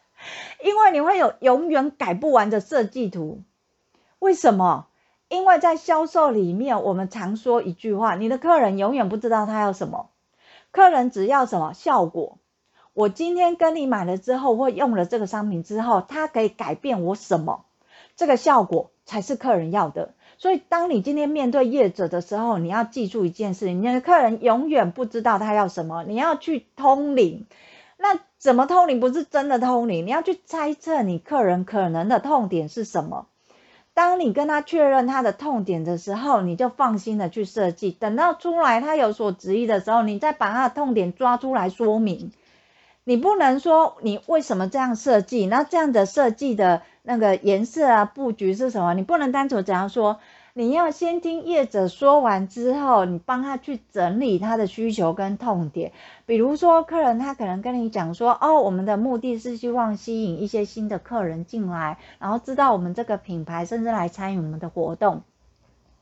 [0.64, 3.44] 因为你会有永远改不完的设计图。
[4.20, 4.88] 为什么？
[5.28, 10.12] 因为在销售里面，我们常说一句话：你的客人永远不知道他要什么，
[10.72, 12.38] 客人只要什么效果。
[12.94, 17.66] 我今天跟你买了之后，或用了这个商品之后，它可以改变我什么？
[18.16, 20.14] 这个效果才是客人要的。
[20.38, 26.04] 所以，当你今天面对业者的时候，你要记住一件事：你的客人永远不知道他要什么。
[26.04, 27.46] 你要去通灵，
[27.98, 29.00] 那怎么通灵？
[29.00, 33.28] 不是真的通灵，你要去猜测你客人可能的痛点是什么。
[33.94, 37.92] 当你跟他确认他的痛点的时候，你就放心的去设计。
[37.92, 42.34] 等到出来他有所质疑的时候，你再把他的痛点抓出来说明。
[43.08, 48.96] 你不能说你为什么这样设计，那这样的设计的那个颜色啊、布局是什么？
[48.96, 50.20] 你不能单纯这样说。
[50.58, 55.92] 你要先听业者说完之后，你帮他去整理他的需求跟痛点。
[56.26, 65.22] 比如说，客人他可能跟你讲说：“哦，我们的目的是希望吸引一些新的客人进来，然后知道我们这个品牌，甚至来参与我们的活动。”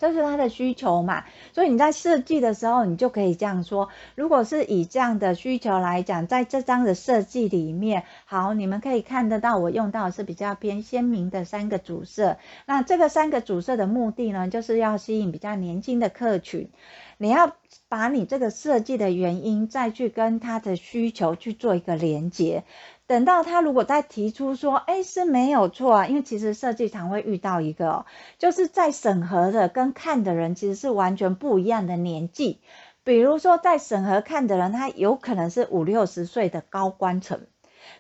[0.04, 3.88] 这是他的需求嘛，所以你在设计的时候，你就可以这样说。
[4.16, 12.36] 如果是以这样的需求来讲，在这张的设计里面，好，你们可以看得到，我用到是比较偏鲜明的三个主色。
[12.66, 16.70] 那这个三个主色的目的呢，就是要吸引比较年轻的客群。
[17.18, 17.56] 你要
[17.88, 22.66] 把你这个设计的原因，再去跟他的需求去做一个连接。
[23.06, 28.06] 等到他如果再提出说，哎，是没有错啊，因为其实设计常会遇到一个哦，
[28.40, 32.62] 就是在审核的跟看的人其实是完全不一样的年纪。
[33.04, 37.42] 比如说在审核看的人，他有可能是五六十岁的高官层。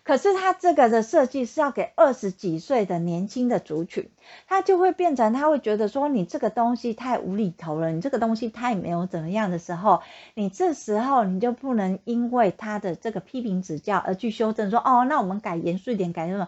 [0.03, 4.09] 可是他这个的设计是要给二十几岁的年轻的族群，
[4.47, 10.01] 他就会变成他会觉得说，你这个东西太无厘头了，你这个东西太没有怎么样的时候，
[10.33, 16.47] 你这时候你就不能因为他的这个批评指教而去修正说，哦，那我们改严肃一点，改什么？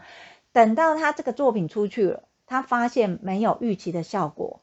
[0.52, 4.62] 等到他这个作品出去了，他发现没有预期的效果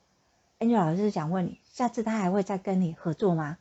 [0.58, 3.58] ，Angel 老师想问你，下次他还会再跟你合作吗？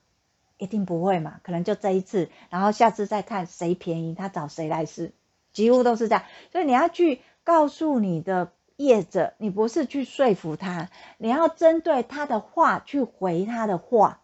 [0.61, 5.11] 一定不会嘛，可能就这一次，然后下次再看谁便宜，他找谁来试。
[5.51, 14.21] 几乎都是这样，所以你要去告诉你的业者，你不是去说服他，你要针对他的话去回他的话，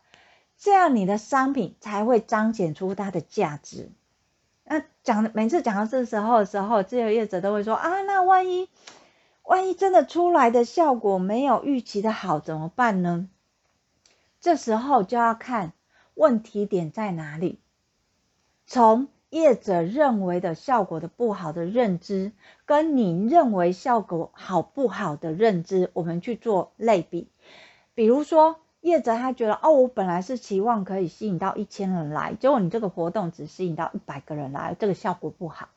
[0.59, 3.91] 这样你的商品才会彰显出它的价值。
[4.63, 8.69] 那讲每次讲到这时候的时候，这些业者都会说啊，那万一
[9.41, 13.27] 万一真的出来的效果没有预期的好怎么办呢？
[14.39, 15.73] 这时候就要看
[16.17, 17.59] 问题点在哪里，
[18.65, 19.07] 从。
[19.29, 22.31] 业者认为的效果的不好的认知，
[22.65, 27.27] 跟你认为效果好不好的认知，我们去做类比。
[27.93, 35.67] 比如说，业者他觉得，哦，我本来是期望可以吸引到一千人来，结果你这个活动只吸引到一百个人来，这个效果不好。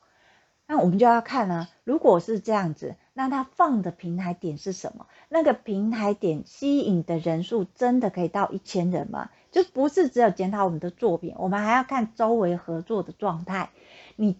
[0.71, 5.05] 那我们就要看呢，如果是这样子，那他放的平台点是什么？
[5.27, 9.29] 那个平台点吸引的人数真的可以到一千人吗？
[9.51, 13.71] 就不是只有检讨我们的作品，我们还要看周围合作的状态。
[14.15, 14.37] 你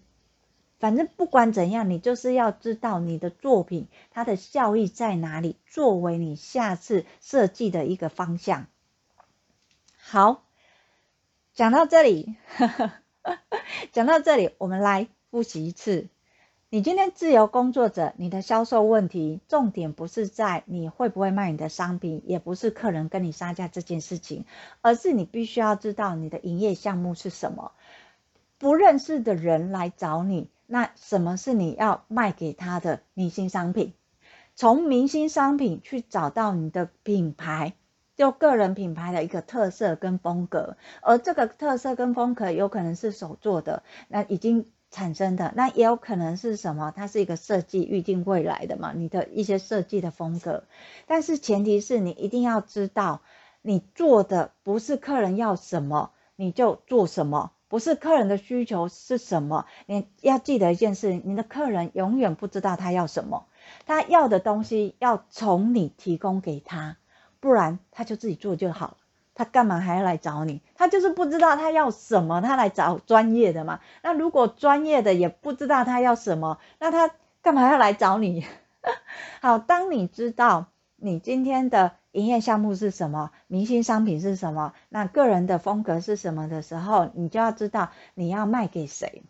[0.80, 8.68] 反正不管怎样，你就是要知道你的作品它的效益在哪里，作为你下次设计的一个方向。
[9.98, 10.46] 好，
[11.54, 12.68] 讲到这里，呵
[13.22, 13.38] 呵
[13.92, 16.08] 讲到这里，我们来复习一次。
[16.74, 24.46] 你今天自由工作者，你的销售问题重点不是在你会不会卖你的商品，也不是客人跟你杀价这件事情，
[24.80, 27.74] 而是你必须要知道你的营业项目是什么。
[28.58, 33.94] 不认识的人来找你，那什么是你要卖给他的明星商品？
[34.56, 37.74] 从明星商品去找到你的品牌，
[38.16, 44.72] 就个人品牌的一个特色跟风格，而这个特色跟风格有可能是手做的，那已经。
[44.92, 46.92] 产生的那也有可能是什么？
[46.94, 48.92] 它是一个设计预定未来的嘛？
[48.94, 50.66] 你的一些设计的风格，
[51.08, 53.22] 但是前提是你一定要知道，
[53.62, 59.66] 你做的不是客人要什么你就做什么，不是客人的需求是什么。
[59.86, 63.46] 你要记得一件事，你的客人永远不知道他要什么，
[63.86, 66.98] 他要的东西要从你提供给他，
[67.40, 68.98] 不然他就自己做就好了。
[69.34, 70.62] 他干嘛还要来找你？
[70.76, 73.80] 他就是不知道他要什么，他来找专业的嘛。
[74.04, 78.46] 那如果专业的也不知道他要什么，那他干嘛要来找你？
[79.42, 89.24] 好，当你知道你今天的营业项目是什么，明星商品是什么，那个人的风格是什么的时候，你就要知道你要卖给谁。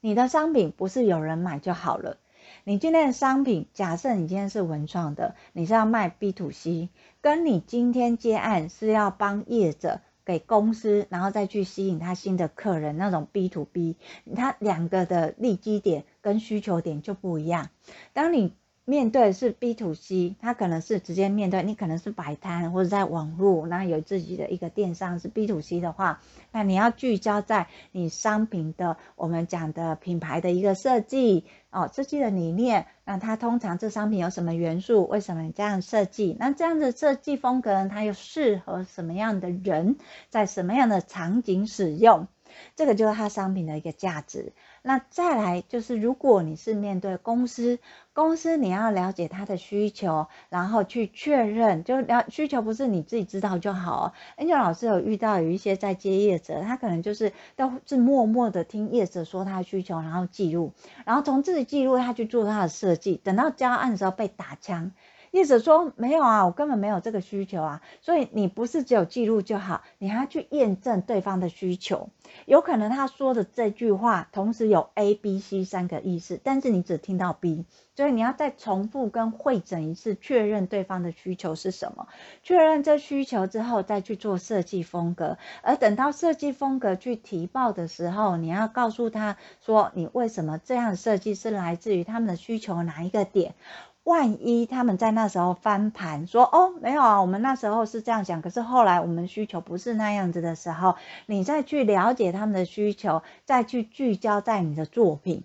[0.00, 2.18] 你的商品不是有人买就好了。
[2.66, 6.88] 你今天的商品，假设你今天是文创的，你是要卖 B to C，
[7.20, 13.98] 跟你今天接案是要帮业者给公司，然后再去吸引他新的客人那种 B to B，
[14.34, 17.68] 它两个的利基点跟需求点就不一样。
[18.14, 18.54] 当你
[18.86, 26.20] 面对是 B to C，他可能是直接面对你，可能是摆摊或者在网络，那有自己的一个电商是 B to C 的话，
[26.52, 35.06] 那你要聚焦在你商品的我们讲的品牌的一个设计哦，设计的理念，那它通常这商品有什么元素？
[35.06, 36.36] 为什么你这样设计？
[36.38, 39.96] 那这样的设计风格呢，它又适合什么样的人，
[40.28, 42.28] 在什么样的场景使用？
[42.76, 44.52] 这个就是它商品的一个价值。
[44.86, 47.78] 那再来就是，如果你是面对公司，
[48.12, 54.12] 公司你要了解他的需求，然后去确认，就了需求不是你自己知道就好。
[54.36, 60.74] Angel 老师有遇到有一些在接业者，他可能就是都是默默的听业者说他的需求，然后记录，
[61.06, 64.92] 然后从自己记录他去做他的设计，等到交案的时候被打枪。
[65.34, 72.08] 业者说没有啊，我根本没有这个需求啊，所以你不是只有记录就好，你还要去验证对方的需求。
[72.46, 77.64] 有可能他说的这句话同时有 A、B、C 三个意思，但是你只听到 B，
[77.96, 82.06] 所以你要再重复跟会诊一次，确认对方的需求是什么。
[82.44, 85.36] 确认这需求之后，再去做设计风格。
[85.62, 93.56] 而等到设计风格去提报的时候，你要告诉他说，你为什么这样设计是来自于他们的需求哪一个点。
[94.04, 105.44] 万一他们在那时候翻盘说哦，没有啊，我们那时候是这样想，可是后来我们需求不是那样子的时候，你再去了解他们的需求，再去聚焦在你的作品，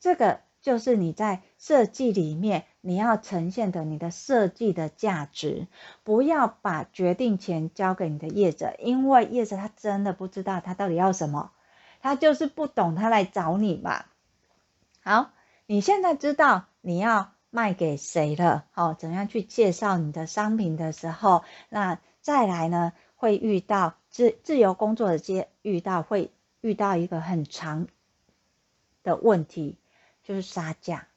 [0.00, 5.66] 这个就是你在设计里面你要呈现的你的设计的价值。
[6.04, 11.52] 不要把决定权交给你的业者，因为业者他真的不知道他到底要什么，
[12.02, 14.04] 他就是不懂，他来找你嘛。
[15.02, 15.30] 好，
[15.64, 17.30] 你现在知道你要。
[17.50, 18.64] 卖给谁了？
[18.70, 22.92] 好，怎样去介绍你的商品的时候，那再来呢？
[23.16, 26.30] 会遇到自自由工作的接遇到会
[26.60, 27.88] 遇到一个很长
[29.02, 29.76] 的问题，
[30.22, 31.08] 就是杀价。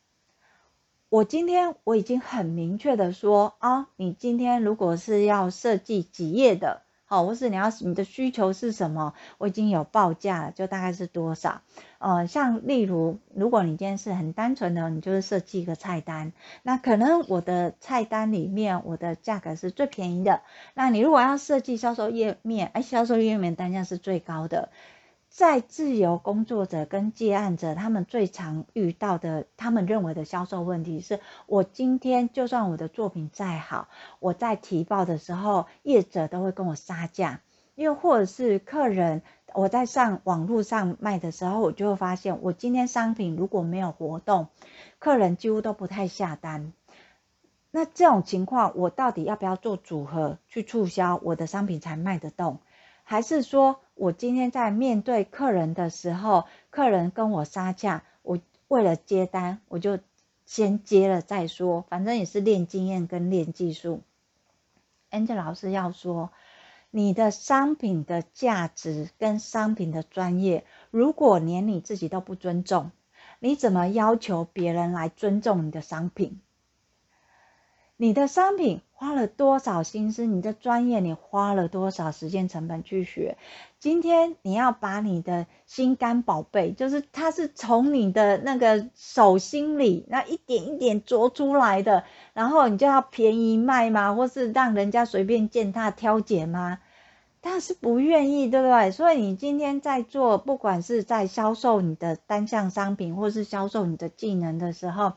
[1.10, 6.82] 我今天我已经很明确的说啊，你今天如果是要设计几页的。
[7.12, 9.14] 哦，或是你要你的需求是什么？
[9.38, 11.62] 我已经有报价了，就大概是多少？
[12.00, 16.32] 呃，像例如，如果你今天是很单纯的，你就是设计一个菜单，
[16.64, 20.40] 那可能我的菜单里面我的价格是最便宜的。
[20.74, 24.70] 那你如果要设计销售页面，哎，销售页面单价是最高的。
[25.32, 33.88] 在自由工作者跟接案者，他们最常遇到的，他们认为的销售问题是：我今天就算我的作品再好，
[34.20, 37.40] 我在提报的时候，业者都会跟我杀价；
[37.76, 39.22] 又或者是客人，
[39.54, 44.50] 我在上网络上卖的时候，我就会发现，我今天商品如果没有活动，
[45.00, 46.74] 客人几乎都不太下单。
[47.72, 52.60] 那这种情况，我到底要不要做组合去促销我的商品才卖得动？
[53.04, 60.00] 还是说我今天在面对客人的时候，客人跟我杀价，我为了接单，我就
[60.44, 64.02] 先接了再说，反正也是练经验跟练技术。
[65.12, 66.32] Angel 老师要说，
[66.90, 72.90] 你的商品的价值跟商品的专业，如果连你自己都不尊重，
[73.38, 76.42] 你怎么要求别人来尊重你的商品？
[77.98, 80.28] 你的商品花了多少心思？
[80.28, 83.36] 你的专业你花了多少时间成本去学？
[83.80, 94.14] 今天你要把你的心肝宝贝，就是它是从你的那个手心里那一点一点琢出来的，然后你就要便宜卖吗？
[94.14, 96.78] 或是让人家随便践踏挑拣吗？
[97.42, 98.92] 他是不愿意，对不对？
[98.92, 105.14] 所以你今天在做，不管是在销售你的单项商品，或是销售你的技能的时候。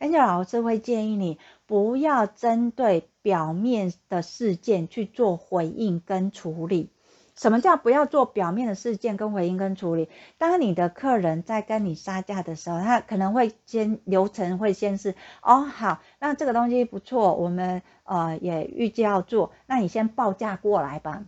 [0.00, 6.90] Angel 老师会建议你不要针对表面的事件去做回应跟处理。
[7.36, 10.08] 什么叫不要做表面的事件跟回应跟处理？
[10.38, 21.26] 当你的客人在跟你杀价的时候，他可能会先流程会先是哦好，那这个东西不错，我们呃也预计要做，那你先报价过来吧。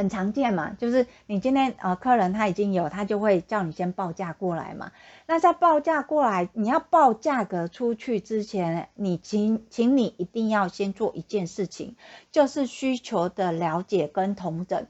[0.00, 4.92] 很常见嘛，就是你今天呃客人他已经有，他就会叫你先报价过来嘛。
[5.26, 11.96] 那在报价过来，你要报价格出去之前，你请请你一定要先做一件事情，
[12.32, 14.86] 就是需求的了解跟同整。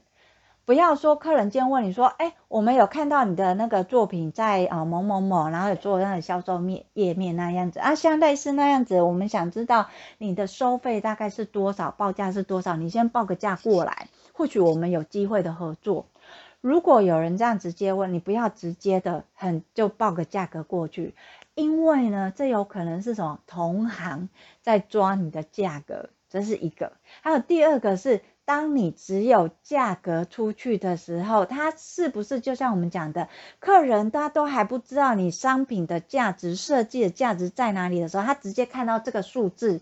[0.63, 16.05] 不要说客人今天问你说，哎，我们有看到你的那个作品在啊某某某，然后有做那个销售面页面那样子啊，像类似那样子，我们想知道你的收费大概是多少，报价是多少，你先报个价过来，或许我们有机会的合作。
[16.61, 21.15] 如果有人这样直接问你，不要直接的很就报个价格过去，
[21.55, 24.29] 因为呢，这有可能是什么同行
[24.61, 26.93] 在抓你的价格，这是一个。
[27.21, 33.27] 还有第二个是，当你只有价格出去的时候，他是不是就像我们讲的，
[33.59, 39.81] 客人他都还不知道你商品的价值、设计的价值在哪里的时候，他直接看到这个数字，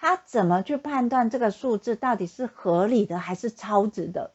[0.00, 4.30] 他怎么去判断这个数字到底是合理的还是超值的？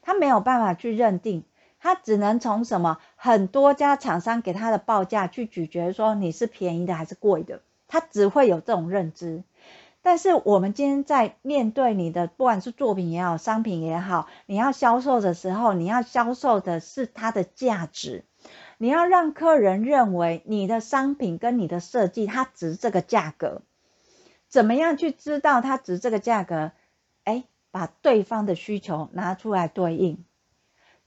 [0.00, 1.44] 他没有办法去认定，
[1.78, 9.44] 他只能从什么很多家厂商给他的报价去咀嚼，说你是便宜的还是贵的，他只会有这种认知。
[10.00, 18.24] 但是我们今天在面对你的，不管是作品也好，商品也好，你要销售的时候，你要销售的是它的价值，
[18.78, 23.60] 你要让客人认为你的商品跟你的设计它值这个价格。
[24.52, 26.70] 怎么样去知道它值这个价格？
[27.24, 27.42] 哎。
[27.74, 30.26] 把对方的需求拿出来对应。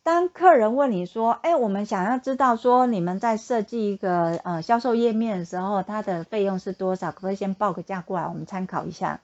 [0.02, 7.12] 当客人问你说：“哎，我们想要知道说你们在设计一个呃销售页面的时候，它的费用是多少？
[7.12, 9.22] 可不可以先报个价过来，我们参考一下？”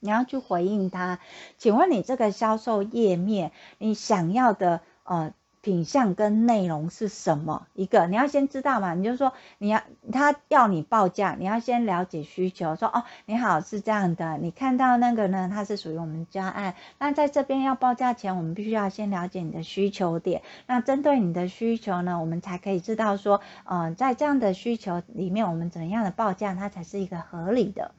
[0.00, 1.20] 你要去回应他，
[1.56, 5.32] 请问你这个销售页面，你想要的呃。
[5.66, 7.66] 品相跟内容是什么？
[7.74, 12.76] 一个你要先知道嘛，你就说你要他要你报价，你要先了解需求。
[12.76, 16.76] 说哦，你好，是这样的，你看到那个呢，它是属于我们家案。
[17.00, 20.42] 那在这边要报价前，我们必须要先了解你的需求点。
[20.68, 27.90] 那针对你的需求呢，我们才可以知道说，呃，在这样的需求里面，我们怎样的报价它才是一个合理的。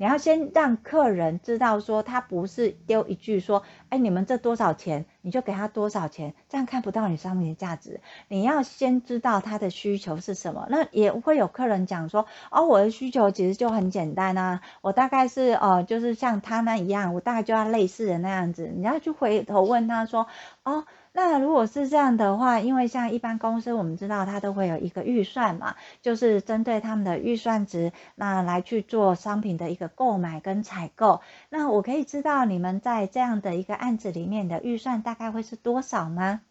[0.00, 8.00] 你要先让客人知道说，他不是丢一句说，哎，你们这多少钱，你就给他多少钱，这样看不到你商品的价值。
[8.26, 10.66] 你要先知道他的需求是什么。
[10.70, 18.72] 那也会有客人讲说，哦，我的需求其实就很简单啊，我大概是哦，就是像他那一样，我大概就要类似的那样子。
[18.74, 20.26] 你要去回头问他说，
[20.64, 20.86] 哦。
[21.12, 31.20] 那如果是这样的话，因为像一般公司，我们知道它都会有一个预算嘛，就是针对他们的预算值，那来去做商品的一个购买跟采购。
[31.48, 36.42] 那我可以知道你们在这样的一个案子里面的预算大概会是多少吗？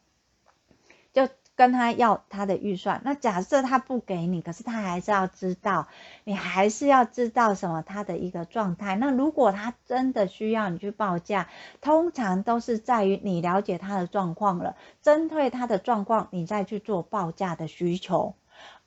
[1.59, 5.89] 跟他要他的预算，那假设他不给你，可是他还是要知道，
[6.23, 8.95] 你还是要知道什么他的一个状态。
[8.95, 11.49] 那如果他真的需要你去报价，
[11.81, 18.35] 通常都是在于你了解他的状况了，针对他的状况，你再去做报价的需求，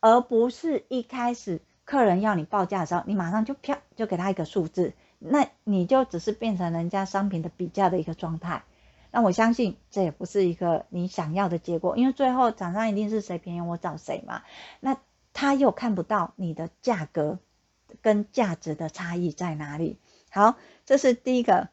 [0.01, 8.63] 而不是一开始客人要你报价的时候，你马上就啪就给他一个数字，那你就只是变成人家商品的比价的一个状态。
[9.13, 14.43] 那我相信这也不是一个你想要的结果，因为最后厂商一定是谁便宜我找谁嘛。
[14.81, 14.97] 那
[15.33, 17.39] 他又看不到你的价格
[18.01, 19.99] 跟价值的差异在哪里。
[20.31, 21.69] 好，这是第一个。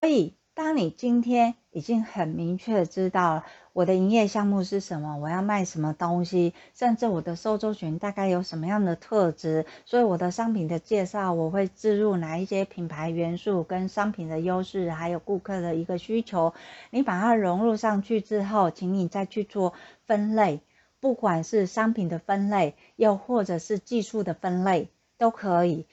[0.00, 3.46] 所以当你今天已经很明确知道了。
[3.72, 5.16] 我的营业项目是什么？
[5.16, 6.52] 我要卖什么东西？
[6.74, 9.64] 甚至我的受众群大概有什么样的特质？
[9.86, 16.52] 所以我的商品的介绍，我会置入哪一些品牌元素跟商品的优势，还有顾客的一个需求。
[16.90, 19.72] 你把它融入上去之后，请你再去做
[20.04, 20.60] 分类，
[21.00, 25.86] 不管是商品的分类，又或者是技术的分类，都可以。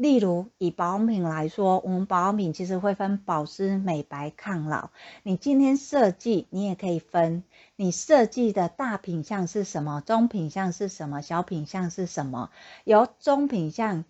[0.00, 4.88] 例如，以保养品来说，我们保养品其实会分保湿、美白、抗老。
[5.22, 7.44] 你今天设计，你也可以分，
[7.76, 12.48] 你设计的大品项是什么，中品项是什么，小品项是什么？
[12.84, 14.06] 由中品项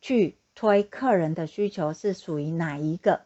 [0.00, 3.22] 去推客人的需求是属于哪一个？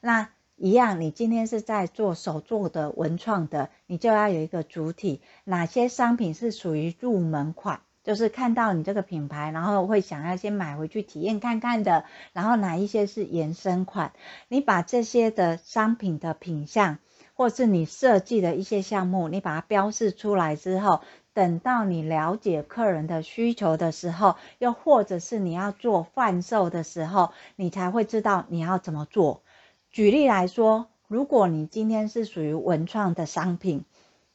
[0.00, 7.80] 那一样，你今天是在做手作的文创的，你就要有一个主体，哪些商品是属于入门款？
[8.06, 14.12] 就是看到你这个品牌，然后会想要先买回去体验看看的，然后哪一些是延伸款？
[14.46, 16.98] 你把这些的商品的品相，
[17.34, 21.00] 或是你设计的一些项目，你把它标示出来之后，
[21.34, 29.42] 等到你了解客人的需求的时候，又或者是你要做贩售的时候，你才会知道你要怎么做。
[29.90, 33.84] 举例来说，如果你今天是属于文创的商品，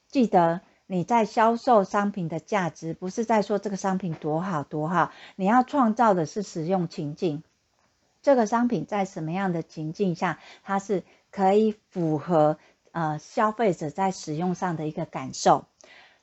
[0.09, 0.59] 记得。
[0.91, 7.43] 你在销售商品的价值，不是在说这个商品多好多好，你要创造的是使用情境。
[8.21, 12.57] 这个商品在什么样的情境下，它是可以符合
[12.91, 15.63] 呃消费者在使用上的一个感受。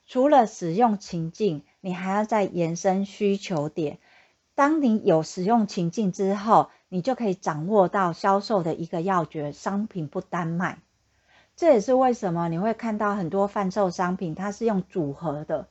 [0.07, 3.99] 除了使用情境，你还要再延伸需求点。
[4.55, 10.79] 当你有使用情境之后，你就可以掌握到销售的一个要诀：商品不单卖。
[11.59, 15.67] 这也是为什么你会看到很多贩售商品，它是用组合的，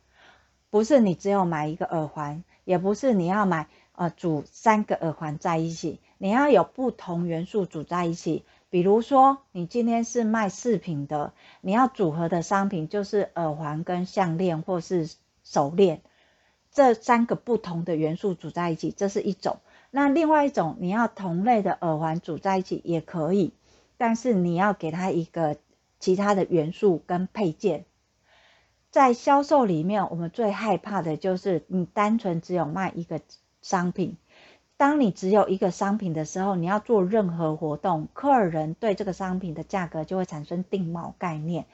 [0.69, 8.43] 不是你只有买一个耳环，也不是你要买呃组三个耳环在一起，你要有不同元素组在一起。
[8.69, 11.31] 比如说，你今天是卖饰品的，
[11.61, 15.09] 你要组合的商品就是耳环跟项链或是
[15.45, 16.01] 手链，
[16.69, 19.59] 这三个不同的元素组在一起，这是一种。
[19.89, 23.53] 那另外一种，你要同类的耳环组在一起也可以，
[23.95, 25.55] 但是你要给它一个
[25.99, 27.85] 其他的元素跟配件。
[28.89, 33.21] 在销售里面，我们最害怕的就是你单纯只有卖一个
[33.61, 34.17] 商品。
[34.77, 41.65] 当你只有一个商品的时候，你要做任何活动，客人对这个商品的价格就会产生定锚概念。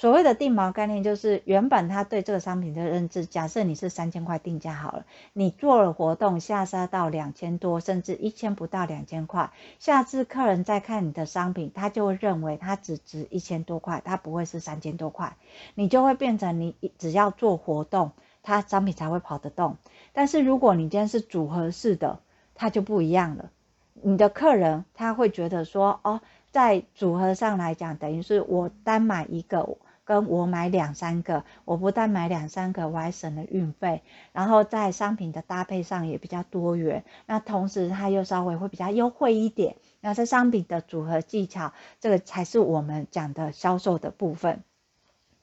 [0.00, 15.36] 所谓的定锚概念，就是原本他对这个商品的认知，假设你是三千块定价好了，你做了活动下杀到两千多，甚至一千不到两千块，下次客人再看你的商品，他就会认为它只值一千多块，它不会是三千多块，
[15.74, 18.12] 你就会变成你只要做活动。
[18.42, 19.76] 它商品才会跑得动，
[20.14, 22.20] 但是如果你今天是组合式的，
[22.54, 23.50] 它就不一样了。
[23.92, 29.76] 你的客人他会觉得说，哦，在组合上来讲，等于是我单买一个，
[30.10, 34.02] 跟我买两三个，我不但买两三个，我还省了运费，
[34.32, 39.76] 然后在商品的搭配上也比较多元，那同时它又稍微会比较优惠一点。
[40.00, 44.64] 那这商品的组合技巧，这个才是我们讲的销售的部分。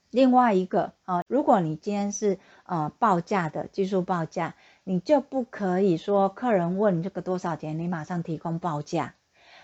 [0.09, 9.13] 另外一个啊，如果你今天是呃报价的技术报价，你就不可以说客人问你这个多少钱，你马上提供报价。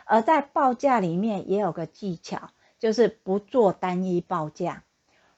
[0.05, 4.83] 而在报价里面也有个技巧，就是不做单一报价。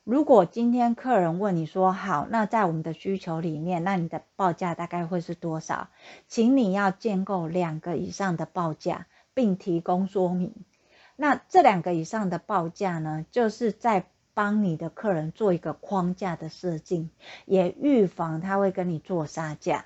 [0.05, 5.89] 如果今天客人问你说好，那在我们的需求里面，那你的报价大概会是多少？
[6.27, 10.53] 请你要建构两个以上的报价，并提供说明。
[11.15, 17.09] 那这两个以上的报价呢，就是在帮你的客人做一个框架的设计，
[17.45, 19.85] 也预防他会跟你做杀价。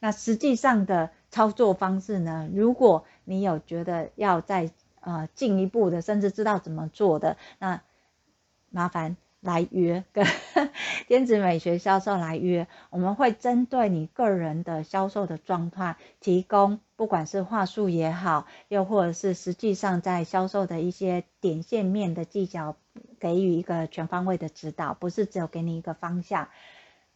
[0.00, 2.50] 那实际上的操作方式呢？
[2.52, 7.82] 如果你有觉得要再呃进一步的，甚至知道怎么做的，那
[8.70, 9.16] 麻烦。
[9.42, 10.26] 来约跟
[11.08, 22.76] 天子美学销售来约，我们会针对你个人的销售的状态，提供不管是话术也好，又或者是实际上在销售的一些点线面的技巧，
[23.18, 26.50] 给予一个全方位的指导，不是只有给你一个方向。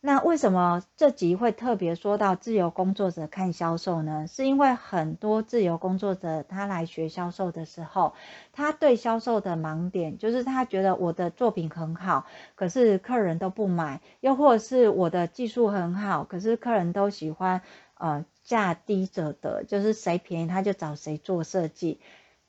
[0.07, 4.27] 那为什么这集会特别说到自由工作者看销售呢？
[4.29, 8.13] 是因为很多自由工作者他来学销售的时候，
[8.53, 17.63] 他对销售的盲点就是他觉得我的作品很好，可是客人都不买；又或者是我的技术很好，可是客人都喜欢
[17.97, 21.99] 呃价低者得，就是谁便宜他就找谁做设计。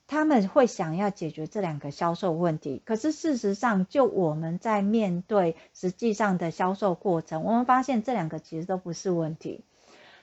[0.07, 9.63] 他们会想要解决这两个销售问题，可是事实上，就我们在面对实际上的销售过程，我们发现这两个其实都不是问题。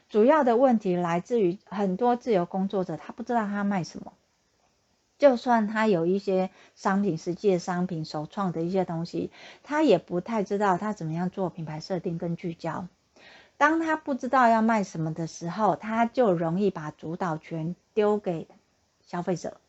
[0.08, 4.12] 主要的问题来自于很多自由工作者，他不知道他卖什么。
[5.18, 9.30] 就算他有一些商品，实际的商品、首创的一些东西，
[9.62, 12.86] 他也不太知道他怎么样做品牌设定跟聚焦。
[13.56, 18.46] 当他不知道要卖什么的时候，他就容易把主导权丢给
[19.06, 19.61] 消费者。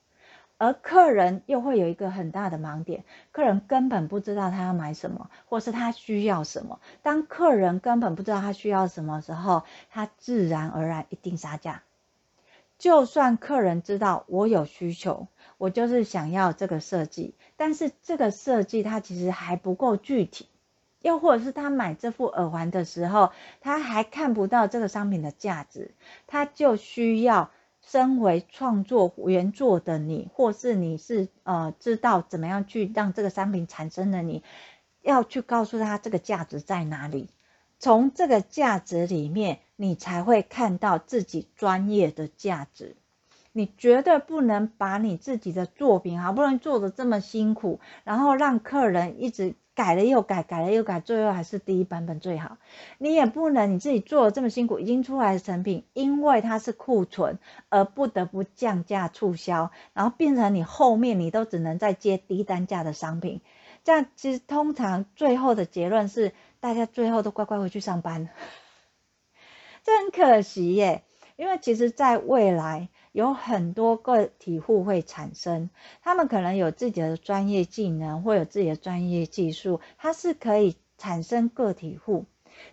[0.64, 3.04] 而客人又会有一个很大的盲点，
[3.34, 6.80] 客人根本不知道他要买什么，或是他需要什么。
[7.02, 11.84] 当客人根本不知道他需要什么时候，他自然而然一定杀价。
[12.78, 20.48] 就算客人知道我有需求，我就是想要这个设计，但是这个设计它其实还不够具体，
[21.02, 25.92] 又或者是他买这副耳环的时候，他还看不到这个商品的价值，
[26.26, 27.52] 他就需要。
[27.86, 34.44] 身为创作原作的你，或是你是呃知道怎么样去让这个商品产生的你，
[35.02, 37.30] 要去告诉他这个价值在哪里。
[37.78, 42.96] 从这个价值里面，你才会看到自己专业的价值。
[43.52, 49.56] 你绝对不能把你自己的作品好不容易做的这么辛苦，然后让客人一直。
[49.76, 52.58] 改了又改，改了又改，最后还是第一版本最好。
[52.98, 63.42] 你也不能你自己做的这么辛苦，已经出来的成品，因为它是库存而不得不降价促销，然后变成你后面你都只能再接低单价的商品。
[63.84, 68.30] 这样其实通常最后的结论是，大家最后都乖乖回去上班，
[69.84, 71.04] 这很可惜耶。
[71.36, 72.90] 因为其实在未来。
[73.14, 75.70] 有很多个体户会产生，
[76.02, 82.26] 他们可能有自己的专业技能，或有自己的专业技术，它是可以产生个体户。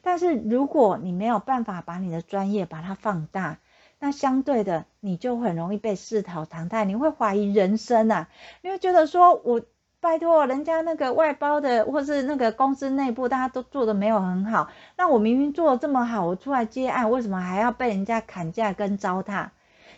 [0.02, 3.58] 但是如果你没有办法把你的专业把它放大，
[3.98, 8.28] 那相对的你就很容易被市场淘汰，你会怀疑人生啊！
[8.62, 9.60] 你会觉得说我
[10.00, 14.70] 拜托，人家那个外包的，或是那个公司内部，大家都做的没有很好。
[14.96, 19.50] 那我明明做的这么好，我出来接案，为什么还要被人家砍价跟糟蹋？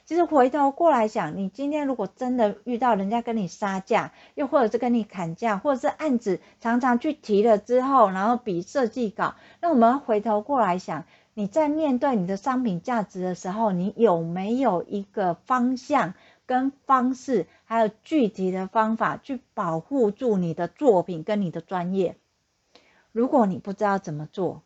[0.04, 16.14] 其实回头过来想，你今天如果真的遇到人家跟你杀价，又或者是跟你砍价，或者是案子常常去提了之后，然后比设计稿，那我们回头过来想，你在面对你的商品价值的时候，你有没有一个方向？
[16.44, 22.16] 跟方式，还有具体的方法去保护住你的作品跟你的专业。
[23.12, 24.62] 如果你不知道怎么做，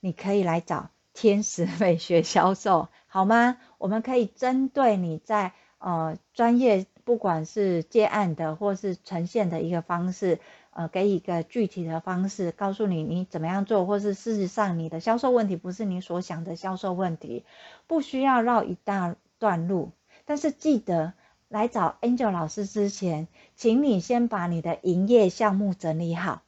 [0.00, 3.56] 你可以来找天使美学销售，好吗？
[3.78, 10.38] 我们可以针对你在呃专业，不管是接案的或是呈现的一个方式，
[10.68, 17.46] 呃，给一个具体的方式，告诉你你怎么样做，或是事实上你的销售问题不是你所想的销售问题，
[17.86, 19.92] 不需要绕一大段路。
[20.26, 21.14] 但是记得
[21.48, 26.42] 来找 Angel 老师之前，请你先把你的营业项目整理好。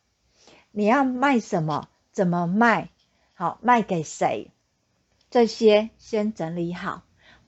[0.70, 1.88] 你要卖什么？
[2.12, 2.90] 怎么卖？
[3.32, 4.50] 好，卖给谁？
[5.30, 7.02] 这些先整理好。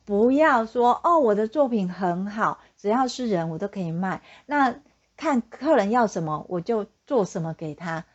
[0.05, 4.23] 不要说哦，我的作品很好，只要是人我都可以卖。
[4.47, 4.77] 那
[5.17, 8.07] 看客人要什么，我就做什么给他。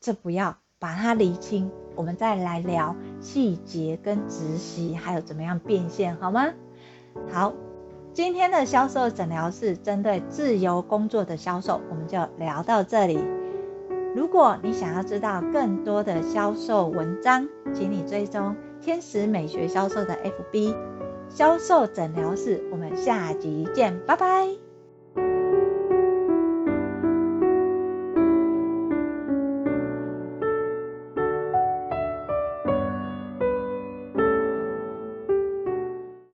[0.00, 6.48] 这不要，把它理清，我们再来聊细节跟执行，还有怎么样变现，好吗？
[7.30, 7.52] 好，
[8.12, 13.22] 今天的销售诊疗室针对自由工作的销售，我们就聊到这里。
[14.14, 18.56] 如果你想要知道更多的销售文章，请你追踪
[18.86, 20.16] 天使美学销售的
[20.52, 20.72] FB
[21.28, 22.62] 销售诊疗室。
[22.70, 24.65] 我们下集见，拜拜。